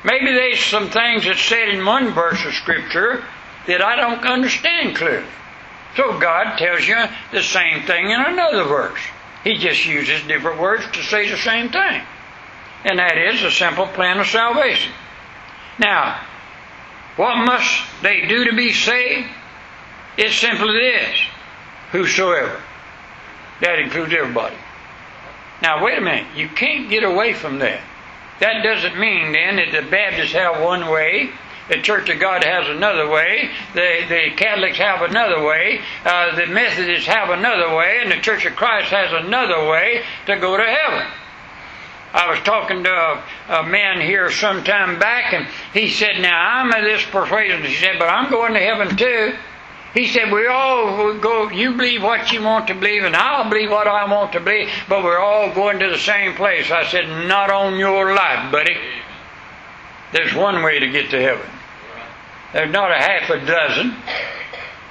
Maybe 0.05 0.33
there's 0.33 0.61
some 0.61 0.89
things 0.89 1.25
that's 1.25 1.43
said 1.43 1.69
in 1.69 1.85
one 1.85 2.13
verse 2.13 2.45
of 2.47 2.55
Scripture 2.55 3.25
that 3.67 3.83
I 3.83 3.97
don't 3.97 4.25
understand 4.25 4.97
clearly. 4.97 5.27
So 5.97 6.19
God 6.19 6.57
tells 6.57 6.87
you 6.87 6.97
the 7.33 7.43
same 7.43 7.83
thing 7.83 8.11
in 8.11 8.21
another 8.21 8.65
verse. 8.65 9.01
He 9.43 9.59
just 9.59 9.85
uses 9.85 10.23
different 10.23 10.61
words 10.61 10.85
to 10.93 11.03
say 11.03 11.29
the 11.29 11.37
same 11.37 11.71
thing. 11.71 12.03
And 12.85 12.99
that 12.99 13.19
is 13.19 13.43
the 13.43 13.51
simple 13.51 13.87
plan 13.89 14.21
of 14.21 14.27
salvation. 14.27 14.93
Now, 15.79 16.21
what 17.17 17.37
must 17.45 17.83
they 18.03 18.27
do 18.27 18.45
to 18.45 18.57
be 18.57 18.73
saved? 18.73 19.29
It's 20.17 20.37
simply 20.37 20.73
this 20.73 21.19
whosoever. 21.93 22.61
That 23.61 23.79
includes 23.79 24.13
everybody. 24.15 24.57
Now, 25.63 25.85
wait 25.85 25.99
a 25.99 26.01
minute. 26.01 26.27
You 26.35 26.49
can't 26.49 26.89
get 26.89 27.05
away 27.05 27.35
from 27.35 27.59
that. 27.59 27.81
That 28.41 28.63
doesn't 28.63 28.99
mean 28.99 29.33
then 29.33 29.57
that 29.57 29.71
the 29.73 29.89
Baptists 29.91 30.33
have 30.33 30.63
one 30.63 30.89
way, 30.89 31.31
the 31.69 31.83
Church 31.83 32.09
of 32.09 32.19
God 32.19 32.43
has 32.43 32.69
another 32.69 33.09
way, 33.09 33.51
the, 33.75 34.07
the 34.09 34.31
Catholics 34.37 34.79
have 34.79 35.03
another 35.03 35.45
way, 35.45 35.81
uh, 36.07 36.35
the 36.35 36.47
Methodists 36.47 37.07
have 37.07 37.29
another 37.29 37.75
way, 37.77 37.99
and 38.01 38.11
the 38.11 38.17
Church 38.17 38.47
of 38.47 38.57
Christ 38.57 38.91
has 38.91 39.13
another 39.13 39.69
way 39.69 40.03
to 40.27 40.39
go 40.39 40.57
to 40.57 40.65
heaven. 40.65 41.07
I 42.13 42.29
was 42.31 42.41
talking 42.41 42.83
to 42.83 42.91
a, 42.91 43.25
a, 43.61 43.63
man 43.63 44.01
here 44.01 44.33
some 44.33 44.65
time 44.65 44.99
back, 44.99 45.33
and 45.33 45.47
he 45.73 45.91
said, 45.91 46.21
Now 46.21 46.41
I'm 46.41 46.73
of 46.73 46.83
this 46.83 47.05
persuasion. 47.05 47.63
He 47.63 47.77
said, 47.77 48.01
But 48.01 48.09
I'm 48.09 48.31
going 48.31 48.55
to 48.55 48.59
heaven 48.59 48.97
too. 48.97 49.37
He 49.95 50.07
said, 50.07 50.33
We 50.33 50.47
all 50.47 51.15
go, 51.19 51.51
you 51.51 51.73
believe 51.73 52.03
what 52.03 52.31
you 52.33 52.43
want 52.43 52.69
to 52.69 52.75
believe, 52.75 53.05
and 53.05 53.17
I'll 53.17 53.51
believe 53.51 53.71
what 53.71 53.89
I 53.89 54.11
want 54.11 54.33
to 54.33 54.41
believe, 54.41 54.71
but 54.89 55.03
we're 55.03 55.19
all 55.19 55.53
going 55.53 55.81
to 55.81 55.89
the 55.89 55.99
same 55.99 56.35
place. 56.35 56.71
I 56.71 56.87
said, 56.87 57.09
Not 57.27 57.51
on 57.51 57.79
your 57.79 58.15
life, 58.15 58.53
buddy. 58.53 58.77
There's 60.13 60.35
one 60.35 60.63
way 60.63 60.79
to 60.79 60.89
get 60.89 61.11
to 61.11 61.21
heaven. 61.21 61.47
There's 62.53 62.73
not 62.73 62.91
a 62.91 62.95
half 62.95 63.31
a 63.31 63.45
dozen. 63.45 63.95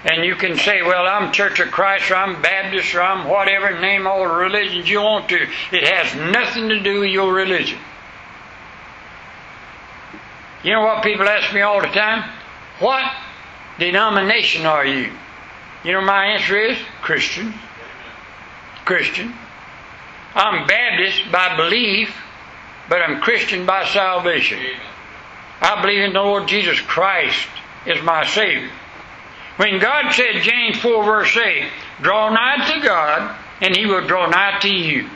And 0.05 0.23
you 0.23 0.35
can 0.35 0.57
say, 0.57 0.81
well, 0.81 1.05
I'm 1.05 1.33
Church 1.33 1.59
of 1.59 1.71
Christ, 1.71 2.09
or 2.09 2.15
I'm 2.15 2.41
Baptist, 2.41 2.95
or 2.95 3.01
I'm 3.01 3.27
whatever, 3.27 3.81
name 3.81 4.07
all 4.07 4.23
the 4.23 4.33
religions 4.33 4.89
you 4.89 5.01
want 5.01 5.27
to. 5.29 5.45
It 5.73 5.83
has 5.83 6.15
nothing 6.31 6.69
to 6.69 6.79
do 6.79 7.01
with 7.01 7.09
your 7.09 7.33
religion. 7.33 7.77
You 10.63 10.71
know 10.73 10.81
what 10.81 11.03
people 11.03 11.27
ask 11.27 11.53
me 11.53 11.61
all 11.61 11.81
the 11.81 11.87
time? 11.87 12.29
What 12.79 13.03
denomination 13.79 14.65
are 14.65 14.85
you? 14.85 15.11
You 15.83 15.93
know 15.93 16.01
my 16.01 16.25
answer 16.25 16.57
is 16.57 16.77
Christian. 17.01 17.53
Christian. 18.85 19.33
I'm 20.35 20.67
Baptist 20.67 21.31
by 21.31 21.55
belief, 21.55 22.13
but 22.89 23.01
I'm 23.01 23.21
Christian 23.21 23.65
by 23.65 23.85
salvation. 23.85 24.59
I 25.61 25.81
believe 25.81 26.03
in 26.03 26.13
the 26.13 26.21
Lord 26.21 26.47
Jesus 26.47 26.79
Christ 26.81 27.47
as 27.85 28.01
my 28.03 28.25
Savior. 28.25 28.69
When 29.57 29.79
God 29.79 30.13
said, 30.13 30.41
James 30.41 30.77
4 30.79 31.03
verse 31.03 31.35
8, 31.35 31.69
draw 32.01 32.29
nigh 32.29 32.73
to 32.73 32.81
God, 32.81 33.35
and 33.61 33.75
he 33.75 33.85
will 33.85 34.05
draw 34.07 34.27
nigh 34.27 34.59
to 34.61 34.69
you. 34.69 35.09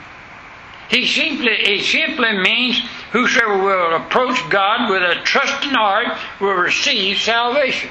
He 0.90 1.08
simply, 1.08 1.54
it 1.54 1.86
simply 1.86 2.38
means 2.38 2.80
whosoever 3.12 3.58
will 3.58 3.96
approach 3.96 4.38
God 4.50 4.90
with 4.90 5.02
a 5.02 5.22
trusting 5.24 5.72
heart 5.72 6.18
will 6.42 6.54
receive 6.54 7.18
salvation. 7.18 7.90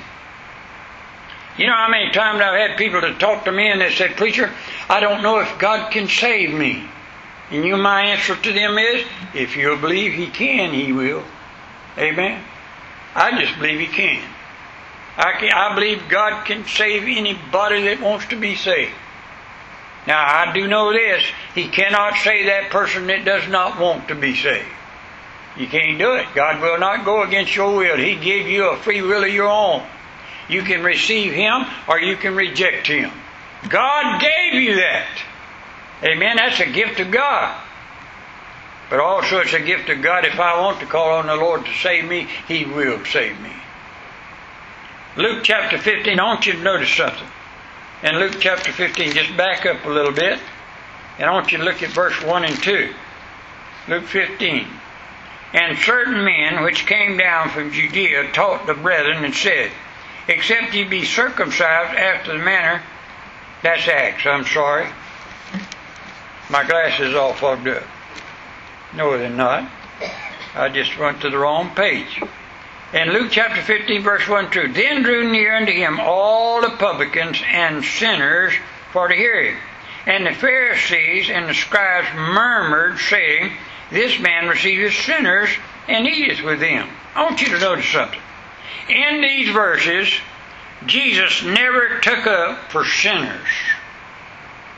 You 1.58 1.66
know 1.66 1.74
how 1.74 1.88
many 1.88 2.10
times 2.10 2.40
I've 2.40 2.68
had 2.68 2.78
people 2.78 3.00
to 3.02 3.14
talk 3.14 3.44
to 3.44 3.52
me 3.52 3.70
and 3.70 3.80
they 3.80 3.92
said, 3.92 4.16
Preacher, 4.16 4.50
I 4.88 5.00
don't 5.00 5.22
know 5.22 5.40
if 5.40 5.58
God 5.58 5.92
can 5.92 6.08
save 6.08 6.54
me. 6.54 6.88
And 7.50 7.64
you 7.64 7.76
my 7.76 8.02
answer 8.06 8.34
to 8.34 8.52
them 8.52 8.78
is, 8.78 9.04
if 9.34 9.56
you'll 9.56 9.76
believe 9.76 10.14
He 10.14 10.28
can, 10.28 10.72
He 10.72 10.92
will. 10.92 11.22
Amen. 11.98 12.42
I 13.14 13.38
just 13.38 13.58
believe 13.58 13.80
He 13.80 13.86
can. 13.86 14.26
I, 15.18 15.32
can, 15.38 15.52
I 15.52 15.74
believe 15.74 16.08
God 16.08 16.46
can 16.46 16.64
save 16.66 17.02
anybody 17.02 17.82
that 17.82 18.00
wants 18.00 18.26
to 18.28 18.36
be 18.36 18.56
saved. 18.56 18.94
Now, 20.06 20.24
I 20.24 20.52
do 20.54 20.66
know 20.66 20.92
this. 20.92 21.22
He 21.54 21.68
cannot 21.68 22.16
save 22.16 22.46
that 22.46 22.70
person 22.70 23.06
that 23.08 23.26
does 23.26 23.46
not 23.48 23.78
want 23.78 24.08
to 24.08 24.14
be 24.14 24.34
saved. 24.34 24.66
You 25.58 25.66
can't 25.66 25.98
do 25.98 26.14
it. 26.14 26.26
God 26.34 26.62
will 26.62 26.78
not 26.78 27.04
go 27.04 27.22
against 27.22 27.54
your 27.54 27.76
will. 27.76 27.98
He 27.98 28.16
gave 28.16 28.48
you 28.48 28.70
a 28.70 28.78
free 28.78 29.02
will 29.02 29.22
of 29.22 29.30
your 29.30 29.48
own. 29.48 29.86
You 30.48 30.62
can 30.62 30.82
receive 30.82 31.32
Him 31.32 31.64
or 31.88 32.00
you 32.00 32.16
can 32.16 32.34
reject 32.34 32.86
Him. 32.86 33.10
God 33.68 34.20
gave 34.20 34.54
you 34.54 34.76
that. 34.76 35.08
Amen. 36.02 36.36
That's 36.36 36.60
a 36.60 36.66
gift 36.66 37.00
of 37.00 37.10
God. 37.10 37.60
But 38.90 39.00
also 39.00 39.38
it's 39.38 39.54
a 39.54 39.60
gift 39.60 39.88
of 39.88 40.02
God. 40.02 40.24
If 40.24 40.38
I 40.38 40.60
want 40.60 40.80
to 40.80 40.86
call 40.86 41.12
on 41.12 41.26
the 41.26 41.36
Lord 41.36 41.64
to 41.64 41.72
save 41.74 42.04
me, 42.04 42.28
He 42.48 42.64
will 42.64 43.04
save 43.04 43.40
me. 43.40 43.52
Luke 45.16 45.44
chapter 45.44 45.78
15, 45.78 46.18
I 46.18 46.24
want 46.24 46.46
you 46.46 46.54
to 46.54 46.62
notice 46.62 46.90
something. 46.90 47.28
In 48.02 48.18
Luke 48.18 48.36
chapter 48.40 48.72
15, 48.72 49.12
just 49.12 49.36
back 49.36 49.64
up 49.64 49.84
a 49.84 49.88
little 49.88 50.12
bit, 50.12 50.40
and 51.18 51.28
I 51.28 51.32
want 51.32 51.52
you 51.52 51.58
to 51.58 51.64
look 51.64 51.82
at 51.82 51.90
verse 51.90 52.20
1 52.22 52.44
and 52.44 52.62
2. 52.62 52.94
Luke 53.88 54.04
15. 54.04 54.66
And 55.52 55.78
certain 55.78 56.24
men 56.24 56.64
which 56.64 56.86
came 56.86 57.16
down 57.16 57.50
from 57.50 57.72
Judea 57.72 58.32
taught 58.32 58.66
the 58.66 58.74
brethren 58.74 59.24
and 59.24 59.34
said, 59.34 59.70
except 60.28 60.74
ye 60.74 60.84
be 60.84 61.04
circumcised 61.04 61.96
after 61.96 62.36
the 62.36 62.44
manner. 62.44 62.82
That's 63.62 63.86
Acts, 63.88 64.26
I'm 64.26 64.44
sorry. 64.44 64.88
My 66.50 66.64
glasses 66.64 67.14
all 67.14 67.34
fogged 67.34 67.68
up. 67.68 67.84
No, 68.94 69.16
they're 69.16 69.30
not. 69.30 69.70
I 70.54 70.68
just 70.68 70.98
went 70.98 71.22
to 71.22 71.30
the 71.30 71.38
wrong 71.38 71.74
page. 71.74 72.20
In 72.92 73.10
Luke 73.10 73.30
chapter 73.30 73.62
15, 73.62 74.02
verse 74.02 74.28
1 74.28 74.50
2, 74.50 74.72
then 74.74 75.02
drew 75.02 75.30
near 75.30 75.56
unto 75.56 75.72
him 75.72 75.98
all 75.98 76.60
the 76.60 76.76
publicans 76.76 77.40
and 77.46 77.82
sinners 77.82 78.52
for 78.92 79.08
to 79.08 79.14
hear 79.14 79.42
him. 79.42 79.58
And 80.04 80.26
the 80.26 80.34
Pharisees 80.34 81.30
and 81.30 81.48
the 81.48 81.54
scribes 81.54 82.08
murmured, 82.14 82.98
saying, 82.98 83.52
This 83.90 84.18
man 84.18 84.48
receiveth 84.48 84.92
sinners 84.92 85.48
and 85.88 86.06
eateth 86.06 86.42
with 86.44 86.60
them. 86.60 86.88
I 87.14 87.22
want 87.22 87.40
you 87.40 87.48
to 87.48 87.58
notice 87.58 87.86
something. 87.86 88.20
In 88.88 89.20
these 89.20 89.50
verses, 89.50 90.12
Jesus 90.86 91.42
never 91.44 92.00
took 92.00 92.26
up 92.26 92.70
for 92.70 92.84
sinners, 92.84 93.48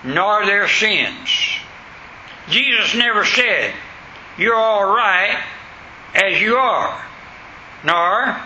nor 0.04 0.44
their 0.46 0.68
sins. 0.68 1.28
Jesus 2.48 2.94
never 2.94 3.24
said, 3.24 3.74
You're 4.36 4.56
all 4.56 4.84
right 4.84 5.42
as 6.14 6.40
you 6.40 6.56
are, 6.56 7.02
nor 7.84 8.36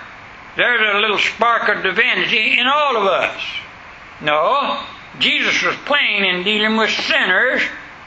there's 0.57 0.97
a 0.97 0.99
little 0.99 1.19
spark 1.19 1.69
of 1.69 1.83
divinity 1.83 2.59
in 2.59 2.67
all 2.67 2.97
of 2.97 3.05
us. 3.05 3.41
No, 4.21 4.85
Jesus 5.19 5.63
was 5.63 5.77
plain 5.85 6.25
in 6.25 6.45
dealing 6.45 6.77
with 6.77 6.91
sinners 6.91 7.63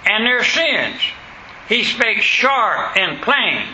and 0.05 0.25
their 0.25 0.43
sins. 0.43 1.01
He 1.69 1.83
spake 1.83 2.21
sharp 2.21 2.97
and 2.97 3.21
plain. 3.21 3.67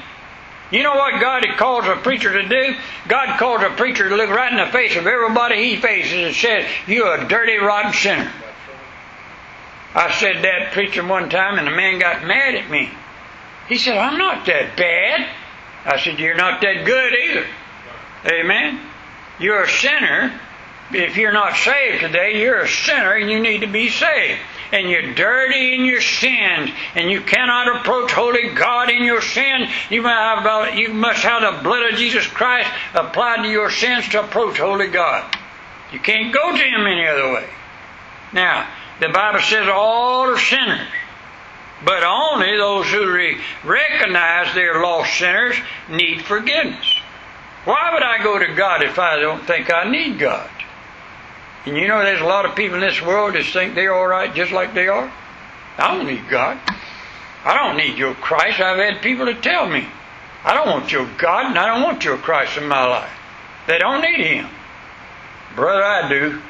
You 0.71 0.83
know 0.83 0.95
what 0.95 1.21
God 1.21 1.45
calls 1.57 1.85
a 1.85 1.95
preacher 1.95 2.41
to 2.41 2.47
do? 2.47 2.75
God 3.07 3.39
calls 3.39 3.61
a 3.61 3.69
preacher 3.69 4.09
to 4.09 4.15
look 4.15 4.29
right 4.29 4.51
in 4.51 4.57
the 4.57 4.71
face 4.71 4.97
of 4.97 5.07
everybody 5.07 5.63
he 5.63 5.77
faces 5.77 6.13
and 6.13 6.35
says, 6.35 6.65
You're 6.87 7.15
a 7.15 7.27
dirty, 7.27 7.57
rotten 7.57 7.93
sinner. 7.93 8.31
I 9.95 10.11
said 10.11 10.43
that 10.43 10.73
preaching 10.73 11.07
one 11.07 11.29
time, 11.29 11.57
and 11.57 11.67
the 11.67 11.71
man 11.71 11.99
got 11.99 12.25
mad 12.25 12.55
at 12.55 12.69
me. 12.69 12.89
He 13.69 13.77
said, 13.77 13.97
I'm 13.97 14.17
not 14.17 14.45
that 14.45 14.75
bad. 14.75 15.27
I 15.85 15.99
said, 16.01 16.19
You're 16.19 16.35
not 16.35 16.61
that 16.61 16.85
good 16.85 17.13
either. 17.13 17.45
Amen. 18.25 18.81
You're 19.39 19.63
a 19.63 19.69
sinner. 19.69 20.39
If 20.91 21.17
you're 21.17 21.33
not 21.33 21.55
saved 21.55 22.01
today, 22.01 22.41
you're 22.41 22.61
a 22.61 22.67
sinner 22.67 23.13
and 23.13 23.29
you 23.29 23.39
need 23.39 23.61
to 23.61 23.67
be 23.67 23.89
saved. 23.89 24.39
And 24.71 24.89
you're 24.89 25.13
dirty 25.13 25.75
in 25.75 25.85
your 25.85 26.01
sins, 26.01 26.71
and 26.95 27.09
you 27.09 27.21
cannot 27.21 27.77
approach 27.77 28.11
holy 28.11 28.49
God 28.49 28.89
in 28.89 29.03
your 29.03 29.21
sin. 29.21 29.67
You 29.89 30.01
must 30.01 30.43
have, 30.43 30.77
you 30.77 30.89
must 30.89 31.23
have 31.23 31.41
the 31.41 31.63
blood 31.63 31.91
of 31.91 31.97
Jesus 31.97 32.27
Christ 32.27 32.69
applied 32.93 33.43
to 33.43 33.49
your 33.49 33.71
sins 33.71 34.09
to 34.09 34.23
approach 34.23 34.57
holy 34.57 34.87
God. 34.87 35.23
You 35.93 35.99
can't 35.99 36.33
go 36.33 36.51
to 36.51 36.63
Him 36.63 36.85
any 36.85 37.07
other 37.07 37.31
way. 37.33 37.49
Now, 38.33 38.67
the 38.99 39.09
Bible 39.09 39.39
says 39.39 39.67
all 39.69 40.29
are 40.29 40.37
sinners. 40.37 40.87
But 41.85 42.03
only 42.03 42.57
those 42.57 42.87
who 42.87 43.11
re- 43.11 43.39
recognize 43.63 44.53
they're 44.53 44.81
lost 44.81 45.17
sinners 45.17 45.55
need 45.89 46.23
forgiveness. 46.23 46.85
Why 47.65 47.91
would 47.93 48.03
I 48.03 48.23
go 48.23 48.39
to 48.39 48.53
God 48.55 48.81
if 48.81 48.97
I 48.97 49.19
don't 49.19 49.45
think 49.45 49.71
I 49.71 49.89
need 49.89 50.17
God? 50.17 50.49
And 51.67 51.75
you 51.75 51.89
know, 51.89 52.01
there's 52.01 52.21
a 52.21 52.25
lot 52.25 52.45
of 52.45 52.55
people 52.55 52.75
in 52.75 52.81
this 52.81 53.01
world 53.01 53.35
that 53.35 53.43
think 53.43 53.75
they're 53.75 53.93
all 53.93 54.07
right 54.07 54.33
just 54.33 54.53
like 54.53 54.73
they 54.73 54.87
are. 54.87 55.11
I 55.77 55.93
don't 55.93 56.07
need 56.07 56.29
God. 56.29 56.57
I 57.43 57.57
don't 57.57 57.75
need 57.75 57.97
your 57.97 58.13
Christ. 58.13 58.61
I've 58.61 58.77
had 58.77 59.01
people 59.01 59.25
to 59.25 59.33
tell 59.33 59.67
me, 59.67 59.85
I 60.45 60.53
don't 60.53 60.67
want 60.67 60.93
your 60.93 61.05
God 61.17 61.47
and 61.47 61.59
I 61.59 61.67
don't 61.67 61.83
want 61.83 62.05
your 62.05 62.17
Christ 62.17 62.57
in 62.57 62.69
my 62.69 62.85
life. 62.85 63.11
They 63.67 63.79
don't 63.79 64.01
need 64.01 64.25
Him. 64.25 64.47
Brother, 65.57 65.83
I 65.83 66.07
do. 66.07 66.41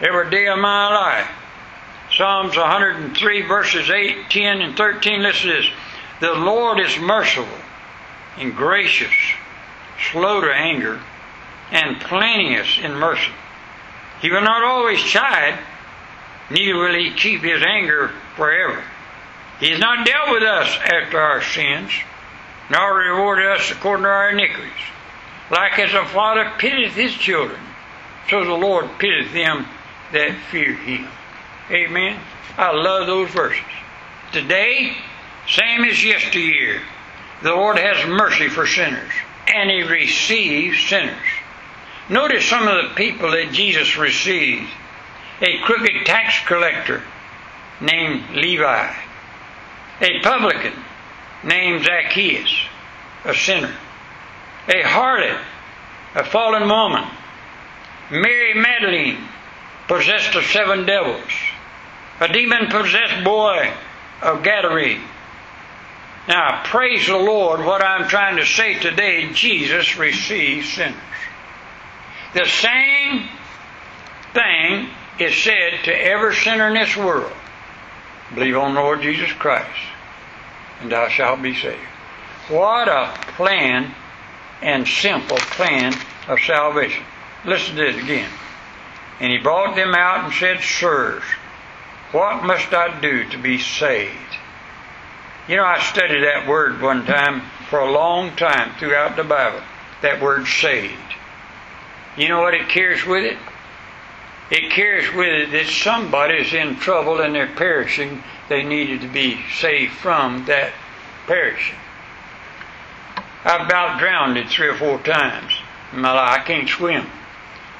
Every 0.00 0.28
day 0.28 0.48
of 0.48 0.58
my 0.58 0.92
life. 0.92 1.30
Psalms 2.16 2.56
103, 2.56 3.42
verses 3.42 3.90
8, 3.90 4.28
10, 4.28 4.60
and 4.60 4.76
13. 4.76 5.22
Listen 5.22 5.50
to 5.50 5.56
this. 5.56 5.70
The 6.20 6.32
Lord 6.32 6.80
is 6.80 6.98
merciful 6.98 7.46
and 8.38 8.56
gracious, 8.56 9.14
slow 10.10 10.40
to 10.40 10.52
anger, 10.52 11.00
and 11.70 12.00
plenteous 12.00 12.76
in 12.82 12.94
mercy. 12.94 13.30
He 14.20 14.30
will 14.30 14.42
not 14.42 14.62
always 14.62 15.00
chide, 15.00 15.58
neither 16.50 16.76
will 16.76 16.94
he 16.94 17.12
keep 17.14 17.42
his 17.42 17.62
anger 17.62 18.10
forever. 18.36 18.82
He 19.60 19.70
has 19.70 19.78
not 19.80 20.06
dealt 20.06 20.30
with 20.30 20.42
us 20.42 20.78
after 20.84 21.20
our 21.20 21.42
sins, 21.42 21.90
nor 22.70 22.94
rewarded 22.94 23.46
us 23.46 23.70
according 23.70 24.04
to 24.04 24.08
our 24.08 24.30
iniquities. 24.30 24.72
Like 25.50 25.78
as 25.78 25.92
a 25.92 26.04
father 26.06 26.52
pitieth 26.58 26.94
his 26.94 27.12
children, 27.12 27.60
so 28.28 28.44
the 28.44 28.54
Lord 28.54 28.88
pitieth 28.98 29.32
them 29.32 29.66
that 30.12 30.36
fear 30.50 30.74
him. 30.74 31.08
Amen. 31.70 32.20
I 32.56 32.72
love 32.72 33.06
those 33.06 33.30
verses. 33.30 33.64
Today, 34.32 34.96
same 35.48 35.84
as 35.84 36.04
yesteryear, 36.04 36.82
the 37.42 37.50
Lord 37.50 37.78
has 37.78 38.06
mercy 38.08 38.48
for 38.48 38.66
sinners, 38.66 39.12
and 39.48 39.70
he 39.70 39.82
receives 39.82 40.78
sinners. 40.88 41.16
Notice 42.10 42.44
some 42.44 42.66
of 42.66 42.88
the 42.88 42.94
people 42.96 43.30
that 43.30 43.52
Jesus 43.52 43.96
received. 43.96 44.68
A 45.42 45.58
crooked 45.62 46.04
tax 46.04 46.44
collector 46.44 47.04
named 47.80 48.28
Levi. 48.34 48.92
A 50.00 50.20
publican 50.20 50.72
named 51.44 51.84
Zacchaeus, 51.84 52.52
a 53.24 53.32
sinner. 53.32 53.74
A 54.68 54.82
harlot, 54.82 55.40
a 56.16 56.24
fallen 56.24 56.68
woman. 56.68 57.08
Mary 58.10 58.54
Magdalene, 58.54 59.18
possessed 59.86 60.34
of 60.34 60.44
seven 60.46 60.84
devils. 60.84 61.30
A 62.18 62.26
demon 62.26 62.66
possessed 62.70 63.22
boy 63.24 63.72
of 64.20 64.42
Gadarene. 64.42 65.02
Now, 66.26 66.62
praise 66.64 67.06
the 67.06 67.16
Lord, 67.16 67.60
what 67.64 67.84
I'm 67.84 68.08
trying 68.08 68.36
to 68.36 68.44
say 68.44 68.74
today 68.74 69.32
Jesus 69.32 69.96
receives 69.96 70.72
sinners. 70.72 70.96
The 72.34 72.46
same 72.46 73.28
thing 74.32 74.88
is 75.18 75.36
said 75.36 75.84
to 75.84 75.92
every 75.92 76.34
sinner 76.34 76.68
in 76.68 76.74
this 76.74 76.96
world 76.96 77.32
believe 78.34 78.56
on 78.56 78.74
the 78.74 78.80
Lord 78.80 79.02
Jesus 79.02 79.32
Christ, 79.32 79.80
and 80.80 80.92
thou 80.92 81.08
shalt 81.08 81.42
be 81.42 81.54
saved. 81.54 81.80
What 82.48 82.88
a 82.88 83.12
plan 83.36 83.92
and 84.62 84.86
simple 84.86 85.38
plan 85.38 85.94
of 86.28 86.38
salvation. 86.40 87.04
Listen 87.44 87.76
to 87.76 87.82
this 87.82 88.02
again. 88.02 88.30
And 89.18 89.32
he 89.32 89.38
brought 89.38 89.74
them 89.74 89.94
out 89.94 90.24
and 90.24 90.32
said, 90.32 90.60
Sirs, 90.60 91.22
what 92.12 92.44
must 92.44 92.72
I 92.72 93.00
do 93.00 93.28
to 93.30 93.38
be 93.38 93.58
saved? 93.58 94.14
You 95.48 95.56
know, 95.56 95.64
I 95.64 95.80
studied 95.80 96.22
that 96.22 96.48
word 96.48 96.80
one 96.80 97.04
time 97.06 97.42
for 97.68 97.80
a 97.80 97.92
long 97.92 98.36
time 98.36 98.72
throughout 98.78 99.16
the 99.16 99.24
Bible. 99.24 99.60
That 100.02 100.22
word 100.22 100.46
saved. 100.46 100.94
You 102.16 102.28
know 102.28 102.40
what 102.40 102.54
it 102.54 102.68
carries 102.68 103.04
with 103.06 103.24
it? 103.24 103.38
It 104.50 104.72
carries 104.72 105.12
with 105.14 105.28
it 105.28 105.52
that 105.52 105.66
somebody's 105.66 106.52
in 106.52 106.76
trouble 106.76 107.20
and 107.20 107.34
they're 107.34 107.46
perishing. 107.46 108.22
They 108.48 108.64
needed 108.64 109.00
to 109.02 109.08
be 109.08 109.40
saved 109.54 109.92
from 109.94 110.44
that 110.46 110.72
perishing. 111.26 111.76
I 113.44 113.64
about 113.64 114.00
drowned 114.00 114.36
it 114.36 114.48
three 114.48 114.68
or 114.68 114.74
four 114.74 114.98
times 114.98 115.52
in 115.92 116.00
my 116.00 116.12
life. 116.12 116.40
I 116.40 116.42
can't 116.42 116.68
swim. 116.68 117.06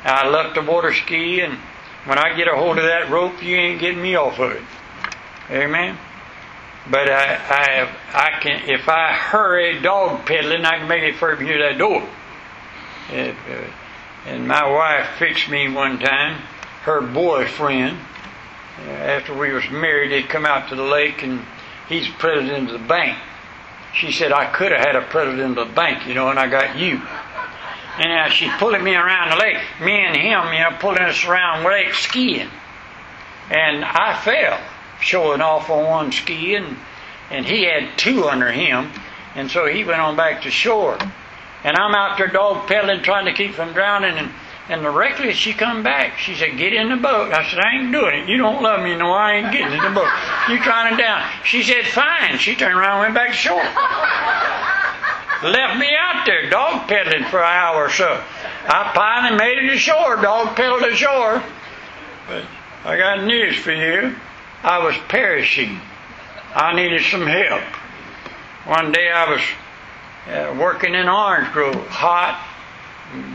I 0.04 0.28
left 0.28 0.54
the 0.54 0.62
water 0.62 0.94
ski, 0.94 1.40
and 1.40 1.58
when 2.06 2.18
I 2.18 2.34
get 2.34 2.48
a 2.48 2.56
hold 2.56 2.78
of 2.78 2.84
that 2.84 3.10
rope, 3.10 3.42
you 3.42 3.56
ain't 3.56 3.80
getting 3.80 4.00
me 4.00 4.14
off 4.14 4.38
of 4.38 4.52
it. 4.52 4.62
Amen. 5.50 5.98
But 6.88 7.10
I, 7.10 7.34
I, 7.34 7.88
I 8.14 8.40
can. 8.40 8.68
If 8.70 8.88
I 8.88 9.12
hurry 9.12 9.80
dog 9.80 10.24
pedaling, 10.24 10.64
I 10.64 10.78
can 10.78 10.88
make 10.88 11.02
it 11.02 11.16
further 11.16 11.42
near 11.42 11.58
that 11.68 11.76
door. 11.76 12.08
If, 13.10 13.36
uh, 13.50 13.70
and 14.26 14.46
my 14.46 14.68
wife 14.70 15.18
fixed 15.18 15.48
me 15.48 15.70
one 15.72 15.98
time, 15.98 16.40
her 16.83 17.00
boyfriend, 17.00 17.98
after 18.88 19.35
we 19.37 19.52
was 19.52 19.68
married, 19.70 20.12
he'd 20.12 20.28
come 20.28 20.46
out 20.46 20.68
to 20.68 20.76
the 20.76 20.83
lake 20.83 21.22
and 21.22 21.40
he's 21.88 22.09
president 22.09 22.70
of 22.70 22.80
the 22.80 22.87
bank. 22.87 23.18
She 23.94 24.12
said, 24.12 24.33
I 24.33 24.46
could 24.46 24.72
have 24.72 24.85
had 24.85 24.96
a 24.96 25.02
president 25.02 25.59
of 25.59 25.68
the 25.68 25.74
bank, 25.74 26.06
you 26.06 26.14
know, 26.14 26.30
and 26.30 26.38
I 26.38 26.48
got 26.48 26.78
you. 26.78 27.00
And 27.98 28.12
uh, 28.12 28.28
she 28.30 28.48
pulling 28.59 28.85
me 28.85 28.94
around 28.94 29.30
the 29.30 29.37
lake, 29.37 29.59
me 29.80 29.92
and 29.92 30.16
him, 30.16 30.52
you 30.52 30.61
know, 30.61 30.76
pulling 30.78 31.02
us 31.02 31.24
around 31.24 31.62
the 31.62 31.68
lake 31.68 31.92
skiing. 31.92 32.48
And 33.50 33.85
I 33.85 34.18
fell, 34.22 34.61
showing 35.00 35.40
off 35.40 35.68
on 35.68 35.85
one 35.85 36.12
ski, 36.12 36.54
and, 36.54 36.76
and 37.30 37.44
he 37.44 37.64
had 37.64 37.98
two 37.98 38.28
under 38.28 38.50
him. 38.50 38.90
And 39.35 39.50
so 39.50 39.66
he 39.66 39.85
went 39.85 40.00
on 40.00 40.16
back 40.16 40.42
to 40.42 40.50
shore. 40.50 40.98
And 41.64 41.76
I'm 41.76 41.94
out 41.94 42.16
there 42.18 42.28
dog 42.28 42.66
pedaling, 42.66 43.02
trying 43.02 43.26
to 43.26 43.32
keep 43.32 43.54
from 43.54 43.72
drowning. 43.72 44.16
And, 44.16 44.30
and 44.68 44.82
directly 44.82 45.30
as 45.30 45.36
she 45.36 45.52
come 45.52 45.82
back, 45.82 46.18
she 46.18 46.34
said, 46.34 46.56
Get 46.56 46.72
in 46.72 46.88
the 46.88 46.96
boat. 46.96 47.32
I 47.32 47.48
said, 47.50 47.58
I 47.60 47.76
ain't 47.76 47.92
doing 47.92 48.20
it. 48.20 48.28
You 48.28 48.38
don't 48.38 48.62
love 48.62 48.82
me, 48.82 48.94
no, 48.96 49.10
I 49.12 49.34
ain't 49.34 49.52
getting 49.52 49.72
in 49.72 49.82
the 49.82 49.90
boat. 49.90 50.08
You 50.48 50.62
trying 50.62 50.96
to 50.96 51.02
down. 51.02 51.28
She 51.44 51.62
said, 51.62 51.86
Fine. 51.86 52.38
She 52.38 52.54
turned 52.54 52.78
around 52.78 53.04
and 53.04 53.14
went 53.14 53.14
back 53.14 53.30
to 53.30 53.36
shore. 53.36 53.62
Left 55.50 55.78
me 55.78 55.88
out 55.98 56.26
there 56.26 56.50
dog 56.50 56.86
pedaling 56.86 57.24
for 57.24 57.38
an 57.38 57.46
hour 57.46 57.86
or 57.86 57.90
so. 57.90 58.22
I 58.66 58.92
finally 58.94 59.38
made 59.38 59.58
it 59.58 59.72
ashore, 59.72 60.16
dog 60.16 60.54
pedaled 60.54 60.82
ashore. 60.82 61.42
But 62.28 62.44
I 62.84 62.96
got 62.96 63.24
news 63.24 63.56
for 63.56 63.72
you. 63.72 64.14
I 64.62 64.84
was 64.84 64.94
perishing. 65.08 65.80
I 66.54 66.74
needed 66.74 67.02
some 67.04 67.26
help. 67.26 67.62
One 68.66 68.92
day 68.92 69.10
I 69.10 69.30
was 69.30 69.40
uh, 70.28 70.56
working 70.59 70.94
in 70.94 71.09
Orange 71.09 71.52
Grove, 71.52 71.87
hot, 71.88 72.46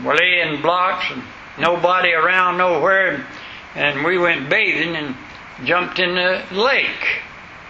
laying 0.04 0.62
blocks, 0.62 1.06
and 1.10 1.22
nobody 1.58 2.12
around 2.12 2.58
nowhere. 2.58 3.26
And 3.74 4.04
we 4.04 4.18
went 4.18 4.48
bathing 4.48 4.96
and 4.96 5.14
jumped 5.64 5.98
in 5.98 6.14
the 6.14 6.42
lake 6.52 7.20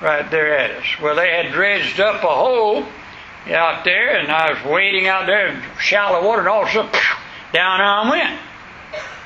right 0.00 0.30
there 0.30 0.56
at 0.56 0.70
us. 0.72 0.84
Well, 1.00 1.16
they 1.16 1.30
had 1.30 1.52
dredged 1.52 2.00
up 2.00 2.22
a 2.22 2.28
hole 2.28 2.84
out 3.48 3.84
there, 3.84 4.16
and 4.16 4.30
I 4.30 4.52
was 4.52 4.64
wading 4.64 5.06
out 5.06 5.26
there 5.26 5.48
in 5.48 5.62
shallow 5.80 6.24
water, 6.24 6.40
and 6.40 6.48
all 6.48 6.62
of 6.62 6.68
a 6.68 6.72
sudden, 6.72 6.92
down 7.52 7.80
I 7.80 8.10
went. 8.10 8.40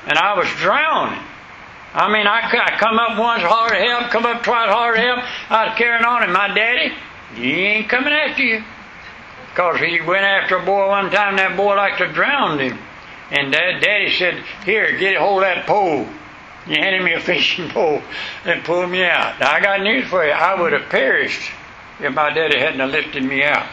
And 0.07 0.17
I 0.17 0.37
was 0.37 0.47
drowning. 0.57 1.21
I 1.93 2.11
mean, 2.11 2.25
I, 2.25 2.39
I 2.39 2.77
come 2.79 2.97
up 2.97 3.19
once, 3.19 3.43
hard 3.43 3.73
help, 3.73 4.11
come 4.11 4.25
up 4.25 4.43
twice, 4.43 4.69
hard 4.69 4.97
help. 4.97 5.19
I 5.49 5.67
was 5.67 5.77
carrying 5.77 6.05
on, 6.05 6.23
and 6.23 6.31
my 6.31 6.47
daddy, 6.53 6.93
he 7.35 7.51
ain't 7.51 7.89
coming 7.89 8.13
after 8.13 8.43
you. 8.43 8.63
Because 9.51 9.79
he 9.79 9.99
went 10.01 10.23
after 10.23 10.57
a 10.57 10.65
boy 10.65 10.87
one 10.87 11.11
time, 11.11 11.35
that 11.35 11.57
boy 11.57 11.75
like 11.75 11.97
to 11.97 12.11
drown 12.11 12.59
him. 12.59 12.79
And 13.31 13.51
Dad, 13.51 13.81
Daddy 13.81 14.11
said, 14.11 14.43
Here, 14.65 14.97
get 14.97 15.17
a 15.17 15.19
hold 15.19 15.43
of 15.43 15.49
that 15.49 15.65
pole. 15.65 16.07
He 16.65 16.73
handed 16.75 17.03
me 17.03 17.13
a 17.13 17.19
fishing 17.21 17.69
pole 17.69 18.01
and 18.45 18.63
pulled 18.63 18.89
me 18.89 19.03
out. 19.03 19.39
Now, 19.39 19.51
I 19.51 19.59
got 19.59 19.81
news 19.81 20.07
for 20.07 20.25
you. 20.25 20.31
I 20.31 20.59
would 20.59 20.73
have 20.73 20.89
perished 20.89 21.51
if 21.99 22.13
my 22.13 22.33
daddy 22.33 22.59
hadn't 22.59 22.91
lifted 22.91 23.23
me 23.23 23.43
out. 23.43 23.67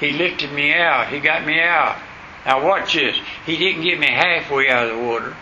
He 0.00 0.12
lifted 0.12 0.52
me 0.52 0.74
out. 0.74 1.08
He 1.08 1.20
got 1.20 1.46
me 1.46 1.60
out. 1.60 1.96
Now, 2.44 2.64
watch 2.64 2.94
this. 2.94 3.16
He 3.46 3.56
didn't 3.56 3.82
get 3.82 3.98
me 3.98 4.10
halfway 4.10 4.68
out 4.68 4.90
of 4.90 4.96
the 4.96 5.02
water. 5.04 5.36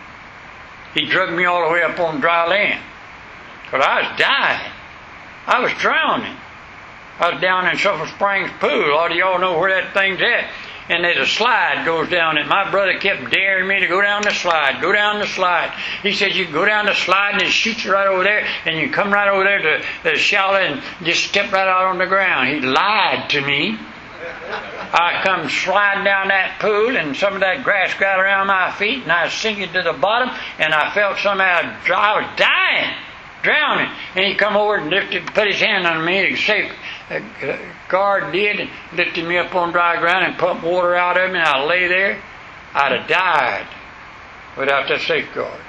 He 0.95 1.07
dragged 1.07 1.33
me 1.33 1.47
all 1.47 1.67
the 1.67 1.73
way 1.73 1.83
up 1.83 1.99
on 1.99 2.21
dry 2.21 2.47
land. 2.47 2.83
Because 3.65 3.85
I 3.85 4.03
was 4.03 4.19
dying. 4.19 4.73
I 5.47 5.61
was 5.61 5.73
drowning. 5.79 6.37
I 7.19 7.31
was 7.33 7.41
down 7.41 7.69
in 7.69 7.79
Sulphur 7.79 8.07
Springs 8.07 8.51
Pool. 8.59 8.93
A 8.93 8.95
lot 8.95 9.11
of 9.11 9.17
y'all 9.17 9.39
know 9.39 9.59
where 9.59 9.71
that 9.81 9.93
thing's 9.93 10.21
at. 10.21 10.51
And 10.89 11.05
there's 11.05 11.19
a 11.19 11.27
slide 11.27 11.85
goes 11.85 12.09
down 12.09 12.39
and 12.39 12.49
my 12.49 12.69
brother 12.71 12.99
kept 12.99 13.31
daring 13.31 13.69
me 13.69 13.81
to 13.81 13.87
go 13.87 14.03
down 14.03 14.23
the 14.23 14.33
slide 14.33 14.83
go 14.83 14.93
down 14.93 15.21
the 15.21 15.27
slide. 15.27 15.73
He 16.03 16.13
said 16.13 16.35
you 16.35 16.51
go 16.51 16.65
down 16.65 16.87
the 16.87 16.95
slide 16.95 17.35
and 17.35 17.43
it 17.43 17.51
shoots 17.51 17.85
you 17.85 17.93
right 17.93 18.09
over 18.09 18.25
there 18.25 18.45
and 18.67 18.77
you 18.77 18.91
come 18.91 19.13
right 19.13 19.29
over 19.29 19.45
there 19.45 19.63
to 19.63 19.87
the 20.03 20.17
shallow 20.17 20.59
and 20.59 20.83
just 21.05 21.25
step 21.25 21.53
right 21.53 21.69
out 21.69 21.85
on 21.85 21.99
the 21.99 22.07
ground. 22.07 22.49
He 22.49 22.61
lied 22.61 23.31
to 23.31 23.41
me. 23.41 23.79
I 24.95 25.21
come 25.23 25.49
sliding 25.49 26.05
down 26.05 26.29
that 26.29 26.59
pool 26.61 26.97
and 26.97 27.17
some 27.17 27.35
of 27.35 27.41
that 27.41 27.63
grass 27.63 27.95
got 27.95 28.19
around 28.19 28.49
my 28.49 28.73
feet 28.73 29.05
and 29.05 29.13
I 29.13 29.25
was 29.25 29.33
sinking 29.33 29.73
to 29.73 29.83
the 29.83 29.93
bottom 29.93 30.31
and 30.59 30.75
I 30.75 30.93
felt 30.93 31.19
somehow 31.19 31.77
I 31.87 32.21
was 32.21 32.37
dying 32.37 32.95
drowning. 33.43 33.91
And 34.15 34.25
he 34.25 34.35
come 34.35 34.57
over 34.57 34.77
and 34.77 34.91
lifted 34.91 35.27
put 35.27 35.47
his 35.49 35.61
hand 35.61 35.87
on 35.87 36.05
me 36.05 36.31
to 36.31 36.37
say 36.37 36.69
a 36.69 36.75
guard 37.89 38.33
did 38.33 38.61
and 38.61 38.71
lifted 38.95 39.27
me 39.27 39.39
up 39.39 39.55
on 39.55 39.73
dry 39.73 39.99
ground 39.99 40.25
and 40.25 40.39
pumped 40.39 40.65
water 40.65 40.95
out 40.95 41.19
of 41.19 41.31
me, 41.31 41.39
and 41.39 41.47
I 41.47 41.65
lay 41.65 41.89
there, 41.89 42.21
I'd 42.75 42.93
have 42.93 43.09
died 43.09 43.67
without 44.57 44.89
that 44.89 45.01
safeguard. 45.01 45.61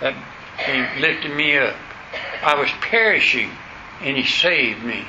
That 0.00 0.14
he 0.58 1.00
lifted 1.00 1.34
me 1.34 1.58
up. 1.58 1.76
I 2.42 2.54
was 2.58 2.70
perishing, 2.80 3.50
and 4.00 4.16
he 4.16 4.26
saved 4.26 4.82
me. 4.82 5.04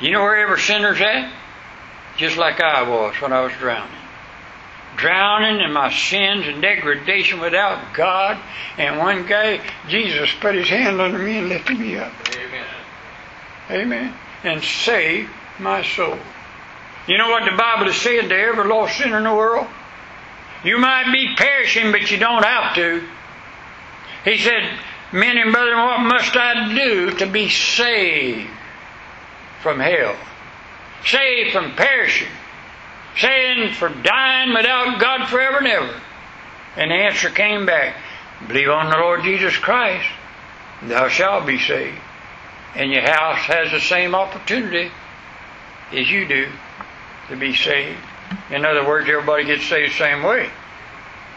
You 0.00 0.12
know 0.12 0.22
where 0.22 0.36
every 0.36 0.60
sinner's 0.60 1.00
at? 1.00 1.32
Just 2.16 2.36
like 2.36 2.60
I 2.60 2.88
was 2.88 3.14
when 3.20 3.32
I 3.32 3.40
was 3.42 3.52
drowning. 3.54 3.90
Drowning 4.96 5.60
in 5.60 5.72
my 5.72 5.92
sins 5.92 6.46
and 6.46 6.62
degradation 6.62 7.40
without 7.40 7.94
God, 7.94 8.38
and 8.78 8.98
one 8.98 9.26
day 9.26 9.60
Jesus 9.88 10.30
put 10.40 10.54
his 10.54 10.68
hand 10.68 11.00
under 11.00 11.18
me 11.18 11.38
and 11.38 11.48
lifted 11.48 11.78
me 11.78 11.96
up. 11.96 12.12
Amen. 13.70 14.14
And 14.44 14.62
save 14.62 15.28
my 15.58 15.82
soul. 15.82 16.18
You 17.08 17.18
know 17.18 17.30
what 17.30 17.44
the 17.50 17.56
Bible 17.56 17.88
is 17.88 17.96
saying 17.96 18.28
to 18.28 18.36
every 18.36 18.68
lost 18.68 18.98
sinner 18.98 19.18
in 19.18 19.24
the 19.24 19.34
world? 19.34 19.66
You 20.64 20.78
might 20.78 21.12
be 21.12 21.34
perishing, 21.36 21.92
but 21.92 22.10
you 22.10 22.18
don't 22.18 22.44
have 22.44 22.74
to. 22.76 23.02
He 24.24 24.38
said, 24.38 24.68
Men 25.12 25.38
and 25.38 25.52
brethren, 25.52 25.78
what 25.78 26.00
must 26.00 26.36
I 26.36 26.74
do 26.74 27.12
to 27.18 27.26
be 27.26 27.48
saved 27.48 28.50
from 29.62 29.78
hell? 29.78 30.16
Saved 31.04 31.52
from 31.52 31.76
perishing. 31.76 32.28
Saved 33.16 33.76
from 33.76 34.02
dying 34.02 34.52
without 34.52 35.00
God 35.00 35.28
forever 35.28 35.58
and 35.58 35.66
ever. 35.68 36.00
And 36.76 36.90
the 36.90 36.96
answer 36.96 37.30
came 37.30 37.66
back 37.66 37.94
Believe 38.48 38.68
on 38.68 38.90
the 38.90 38.98
Lord 38.98 39.22
Jesus 39.22 39.56
Christ, 39.56 40.06
thou 40.82 41.08
shalt 41.08 41.46
be 41.46 41.58
saved 41.58 41.98
and 42.74 42.90
your 42.90 43.02
house 43.02 43.38
has 43.46 43.70
the 43.70 43.80
same 43.80 44.14
opportunity 44.14 44.90
as 45.92 46.10
you 46.10 46.26
do 46.26 46.48
to 47.28 47.36
be 47.36 47.54
saved. 47.54 47.98
In 48.50 48.64
other 48.64 48.86
words, 48.86 49.08
everybody 49.08 49.44
gets 49.44 49.64
saved 49.66 49.92
the 49.92 49.98
same 49.98 50.22
way. 50.22 50.50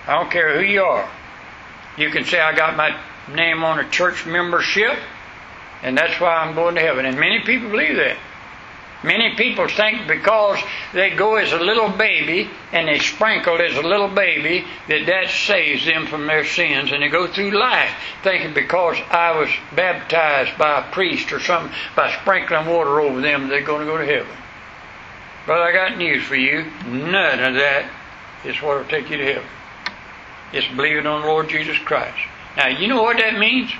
I 0.07 0.15
don't 0.15 0.31
care 0.31 0.57
who 0.57 0.65
you 0.65 0.83
are. 0.83 1.09
You 1.97 2.09
can 2.09 2.25
say, 2.25 2.39
I 2.39 2.55
got 2.55 2.75
my 2.75 2.99
name 3.33 3.63
on 3.63 3.79
a 3.79 3.89
church 3.89 4.25
membership, 4.25 4.97
and 5.83 5.97
that's 5.97 6.19
why 6.19 6.35
I'm 6.35 6.55
going 6.55 6.75
to 6.75 6.81
heaven. 6.81 7.05
And 7.05 7.19
many 7.19 7.41
people 7.41 7.69
believe 7.69 7.95
that. 7.97 8.17
Many 9.01 9.35
people 9.35 9.69
think 9.69 10.07
because 10.07 10.59
they 10.93 11.11
go 11.11 11.35
as 11.35 11.53
a 11.53 11.59
little 11.59 11.89
baby 11.89 12.49
and 12.73 12.87
they 12.87 12.99
sprinkle 12.99 13.61
as 13.61 13.77
a 13.77 13.81
little 13.81 14.09
baby 14.09 14.65
that 14.89 15.05
that 15.05 15.29
saves 15.29 15.85
them 15.85 16.05
from 16.05 16.27
their 16.27 16.43
sins 16.43 16.91
and 16.91 17.01
they 17.01 17.07
go 17.07 17.25
through 17.25 17.51
life 17.51 17.91
thinking 18.23 18.53
because 18.53 18.97
I 19.09 19.39
was 19.39 19.49
baptized 19.73 20.57
by 20.57 20.79
a 20.79 20.91
priest 20.91 21.31
or 21.31 21.39
something 21.39 21.73
by 21.95 22.11
sprinkling 22.11 22.67
water 22.67 22.99
over 22.99 23.21
them 23.21 23.47
they're 23.47 23.61
going 23.61 23.85
to 23.85 23.91
go 23.91 23.97
to 23.97 24.05
heaven. 24.05 24.35
But 25.47 25.61
I 25.61 25.71
got 25.71 25.97
news 25.97 26.23
for 26.23 26.35
you. 26.35 26.65
None 26.85 27.39
of 27.39 27.53
that 27.53 27.89
is 28.43 28.61
what 28.61 28.79
will 28.79 28.85
take 28.85 29.09
you 29.09 29.17
to 29.17 29.25
heaven. 29.33 29.49
It's 30.51 30.67
believing 30.75 31.07
on 31.07 31.21
the 31.21 31.27
Lord 31.27 31.47
Jesus 31.47 31.77
Christ. 31.77 32.19
Now 32.57 32.67
you 32.67 32.89
know 32.89 33.01
what 33.01 33.17
that 33.17 33.39
means? 33.39 33.71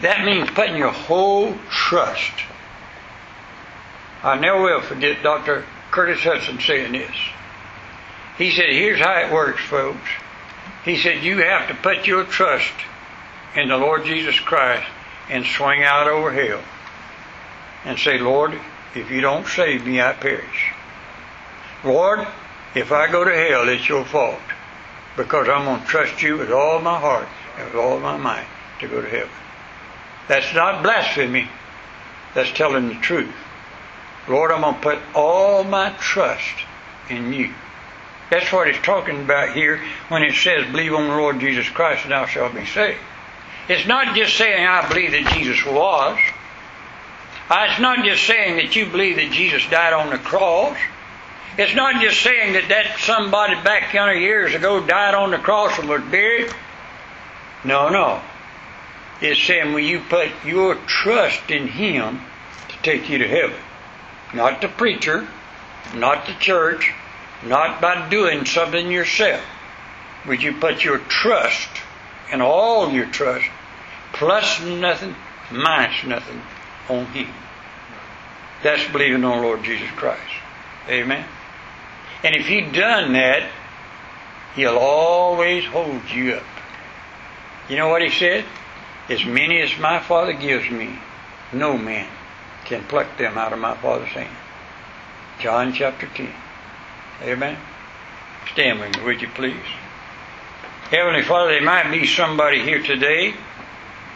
That 0.00 0.24
means 0.24 0.48
putting 0.50 0.76
your 0.76 0.92
whole 0.92 1.54
trust 1.68 2.32
I 4.22 4.38
never 4.38 4.62
will 4.62 4.82
forget 4.82 5.22
Dr. 5.22 5.64
Curtis 5.90 6.20
Hutson 6.20 6.60
saying 6.60 6.92
this. 6.92 7.16
He 8.36 8.50
said, 8.50 8.70
Here's 8.70 9.00
how 9.00 9.20
it 9.20 9.32
works, 9.32 9.62
folks. 9.62 10.08
He 10.84 10.96
said, 10.96 11.22
You 11.22 11.38
have 11.38 11.68
to 11.68 11.74
put 11.74 12.06
your 12.06 12.24
trust 12.24 12.72
in 13.54 13.68
the 13.68 13.76
Lord 13.76 14.04
Jesus 14.04 14.38
Christ 14.38 14.86
and 15.28 15.44
swing 15.44 15.82
out 15.82 16.08
over 16.08 16.32
hell 16.32 16.62
and 17.84 17.98
say, 17.98 18.18
Lord, 18.18 18.58
if 18.94 19.10
you 19.10 19.20
don't 19.20 19.46
save 19.46 19.86
me, 19.86 20.00
I 20.00 20.12
perish. 20.12 20.72
Lord, 21.84 22.26
if 22.74 22.92
I 22.92 23.10
go 23.10 23.24
to 23.24 23.34
hell, 23.34 23.68
it's 23.68 23.88
your 23.88 24.04
fault 24.04 24.40
because 25.16 25.48
I'm 25.48 25.64
going 25.64 25.80
to 25.80 25.86
trust 25.86 26.22
you 26.22 26.38
with 26.38 26.50
all 26.50 26.80
my 26.80 26.98
heart 26.98 27.28
and 27.58 27.66
with 27.66 27.76
all 27.76 27.98
my 28.00 28.16
mind 28.16 28.46
to 28.80 28.88
go 28.88 29.00
to 29.00 29.08
heaven. 29.08 29.30
That's 30.28 30.54
not 30.54 30.82
blasphemy, 30.82 31.48
that's 32.34 32.52
telling 32.52 32.88
the 32.88 32.94
truth. 32.94 33.34
Lord, 34.28 34.52
I'm 34.52 34.60
going 34.60 34.74
to 34.74 34.80
put 34.80 34.98
all 35.14 35.64
my 35.64 35.90
trust 35.98 36.64
in 37.08 37.32
you. 37.32 37.52
That's 38.30 38.52
what 38.52 38.68
it's 38.68 38.78
talking 38.84 39.22
about 39.22 39.54
here 39.54 39.80
when 40.08 40.22
it 40.22 40.34
says, 40.34 40.70
believe 40.70 40.94
on 40.94 41.08
the 41.08 41.16
Lord 41.16 41.40
Jesus 41.40 41.68
Christ 41.68 42.04
and 42.04 42.12
thou 42.12 42.26
shalt 42.26 42.54
be 42.54 42.64
saved. 42.64 42.98
It's 43.68 43.86
not 43.86 44.14
just 44.14 44.36
saying, 44.36 44.66
I 44.66 44.88
believe 44.88 45.12
that 45.12 45.32
Jesus 45.34 45.64
was. 45.66 46.18
Uh, 47.48 47.66
it's 47.68 47.80
not 47.80 48.04
just 48.04 48.24
saying 48.24 48.56
that 48.56 48.76
you 48.76 48.86
believe 48.86 49.16
that 49.16 49.32
Jesus 49.32 49.68
died 49.68 49.92
on 49.92 50.10
the 50.10 50.18
cross. 50.18 50.76
It's 51.58 51.74
not 51.74 52.00
just 52.00 52.22
saying 52.22 52.52
that 52.52 52.68
that 52.68 52.98
somebody 53.00 53.54
back 53.56 53.92
yonder 53.92 54.14
years 54.14 54.54
ago 54.54 54.84
died 54.84 55.14
on 55.14 55.32
the 55.32 55.38
cross 55.38 55.76
and 55.78 55.88
was 55.88 56.02
buried. 56.02 56.52
No, 57.64 57.88
no. 57.88 58.22
It's 59.20 59.42
saying 59.42 59.72
when 59.72 59.84
you 59.84 60.00
put 60.00 60.28
your 60.44 60.76
trust 60.86 61.50
in 61.50 61.66
Him 61.66 62.20
to 62.68 62.76
take 62.82 63.10
you 63.10 63.18
to 63.18 63.26
heaven 63.26 63.56
not 64.34 64.60
the 64.60 64.68
preacher, 64.68 65.26
not 65.94 66.26
the 66.26 66.34
church, 66.34 66.92
not 67.44 67.80
by 67.80 68.08
doing 68.08 68.44
something 68.44 68.90
yourself. 68.90 69.42
Would 70.26 70.42
you 70.42 70.52
put 70.52 70.84
your 70.84 70.98
trust 70.98 71.68
and 72.30 72.42
all 72.42 72.90
your 72.90 73.06
trust, 73.06 73.46
plus 74.12 74.60
nothing, 74.62 75.14
minus 75.50 76.04
nothing, 76.04 76.42
on 76.88 77.06
Him? 77.06 77.28
That's 78.62 78.86
believing 78.92 79.24
on 79.24 79.42
Lord 79.42 79.62
Jesus 79.64 79.90
Christ. 79.92 80.32
Amen. 80.88 81.24
And 82.22 82.36
if 82.36 82.50
you've 82.50 82.74
done 82.74 83.14
that, 83.14 83.50
He'll 84.54 84.76
always 84.76 85.64
hold 85.64 86.10
you 86.10 86.34
up. 86.34 86.44
You 87.68 87.76
know 87.76 87.88
what 87.88 88.02
He 88.02 88.10
said? 88.10 88.44
As 89.08 89.24
many 89.24 89.60
as 89.60 89.76
my 89.78 89.98
Father 90.00 90.34
gives 90.34 90.70
me, 90.70 90.98
no 91.52 91.78
man 91.78 92.08
can 92.70 92.84
pluck 92.84 93.18
them 93.18 93.36
out 93.36 93.52
of 93.52 93.58
my 93.58 93.76
Father's 93.76 94.08
hand. 94.10 94.34
John 95.40 95.72
chapter 95.72 96.06
10. 96.06 96.32
Amen. 97.22 97.58
Stand 98.52 98.78
with 98.78 98.96
me, 98.96 99.02
would 99.02 99.20
you 99.20 99.28
please? 99.28 99.56
Heavenly 100.90 101.22
Father, 101.22 101.50
there 101.50 101.62
might 101.62 101.90
be 101.90 102.06
somebody 102.06 102.62
here 102.62 102.80
today 102.80 103.34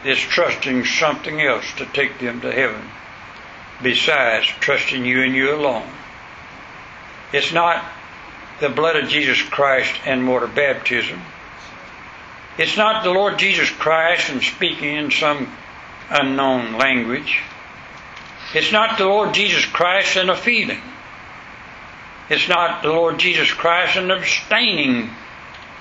that's 0.04 0.20
trusting 0.20 0.84
something 0.84 1.40
else 1.40 1.64
to 1.78 1.86
take 1.86 2.20
them 2.20 2.40
to 2.42 2.52
heaven 2.52 2.82
besides 3.82 4.46
trusting 4.46 5.04
you 5.04 5.22
and 5.22 5.34
you 5.34 5.52
alone. 5.52 5.88
It's 7.32 7.52
not 7.52 7.84
the 8.60 8.68
blood 8.68 8.94
of 8.94 9.08
Jesus 9.08 9.42
Christ 9.42 9.92
and 10.06 10.28
water 10.28 10.46
baptism. 10.46 11.20
It's 12.56 12.76
not 12.76 13.02
the 13.02 13.10
Lord 13.10 13.36
Jesus 13.36 13.68
Christ 13.68 14.30
and 14.30 14.40
speaking 14.40 14.94
in 14.94 15.10
some 15.10 15.52
unknown 16.08 16.78
language. 16.78 17.42
It's 18.54 18.70
not 18.70 18.98
the 18.98 19.06
Lord 19.06 19.34
Jesus 19.34 19.64
Christ 19.66 20.16
and 20.16 20.30
a 20.30 20.36
feeling. 20.36 20.80
It's 22.30 22.48
not 22.48 22.82
the 22.82 22.88
Lord 22.88 23.18
Jesus 23.18 23.52
Christ 23.52 23.96
and 23.96 24.10
abstaining 24.10 25.10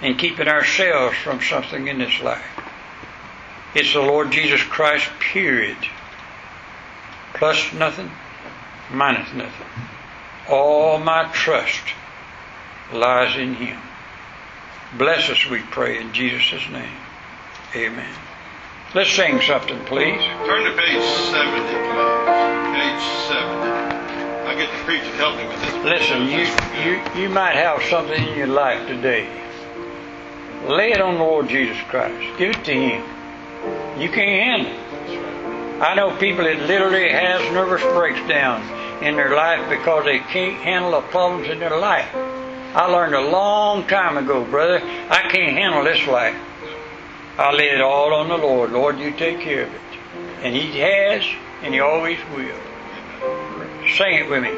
and 0.02 0.18
keeping 0.18 0.48
ourselves 0.48 1.16
from 1.18 1.42
something 1.42 1.88
in 1.88 2.00
this 2.00 2.20
life. 2.22 2.46
It's 3.76 3.94
the 3.94 4.02
Lord 4.02 4.32
Jesus 4.32 4.62
Christ, 4.62 5.10
period. 5.20 5.78
Plus 7.36 7.74
nothing, 7.74 8.12
minus 8.92 9.32
nothing. 9.34 9.68
All 10.50 11.00
my 11.00 11.32
trust 11.32 11.82
lies 12.92 13.38
in 13.38 13.56
Him. 13.56 13.80
Bless 14.98 15.30
us, 15.30 15.50
we 15.50 15.60
pray, 15.60 16.00
in 16.00 16.14
Jesus' 16.14 16.70
name. 16.70 16.98
Amen. 17.76 18.14
Let's 18.96 19.10
sing 19.10 19.42
something, 19.42 19.84
please. 19.86 20.22
Turn 20.46 20.66
to 20.66 20.78
page 20.78 21.02
70, 21.02 21.62
please. 21.66 22.14
Page 22.78 23.04
70. 23.26 23.74
I 24.46 24.54
get 24.56 24.70
the 24.70 24.84
preacher 24.86 25.04
to 25.06 25.18
help 25.18 25.36
me 25.36 25.48
with 25.48 25.60
this. 25.62 25.74
Listen, 25.84 26.28
you, 26.28 26.46
you, 26.84 27.24
you 27.24 27.30
might 27.30 27.56
have 27.56 27.82
something 27.90 28.24
in 28.24 28.38
your 28.38 28.46
life 28.46 28.88
today. 28.88 29.28
Lay 30.68 30.92
it 30.92 31.02
on 31.02 31.16
the 31.16 31.22
Lord 31.22 31.50
Jesus 31.50 31.76
Christ. 31.90 32.38
Give 32.38 32.52
it 32.52 32.64
to 32.66 32.72
Him. 32.72 33.02
You 34.00 34.10
can't 34.10 34.68
handle 34.68 34.72
it. 34.72 35.82
I 35.82 35.96
know 35.96 36.16
people 36.18 36.44
that 36.44 36.60
literally 36.68 37.10
has 37.10 37.42
nervous 37.52 37.82
breakdowns 37.82 38.64
in 39.02 39.16
their 39.16 39.36
life 39.36 39.68
because 39.70 40.06
they 40.06 40.20
can't 40.20 40.62
handle 40.62 40.92
the 40.92 41.02
problems 41.08 41.50
in 41.50 41.58
their 41.58 41.80
life. 41.80 42.14
I 42.14 42.86
learned 42.86 43.16
a 43.16 43.32
long 43.32 43.88
time 43.88 44.18
ago, 44.18 44.46
brother, 44.46 44.82
I 45.10 45.28
can't 45.32 45.58
handle 45.58 45.84
this 45.84 46.06
life. 46.06 46.36
I 47.38 47.52
lay 47.52 47.70
it 47.70 47.82
all 47.82 48.14
on 48.14 48.30
the 48.30 48.38
Lord. 48.38 48.72
Lord, 48.72 49.00
you 49.00 49.12
take 49.12 49.40
care 49.40 49.64
of 49.64 49.74
it. 49.74 49.82
And 50.44 50.56
He 50.56 50.80
has, 50.80 51.24
and 51.64 51.74
He 51.74 51.80
always 51.80 52.20
will. 52.36 52.60
Sing 53.98 54.16
it 54.16 54.30
with 54.30 54.44
me. 54.44 54.52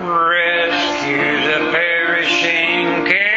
Rescue 0.00 1.16
the 1.46 1.72
perishing, 1.72 3.06
care 3.06 3.31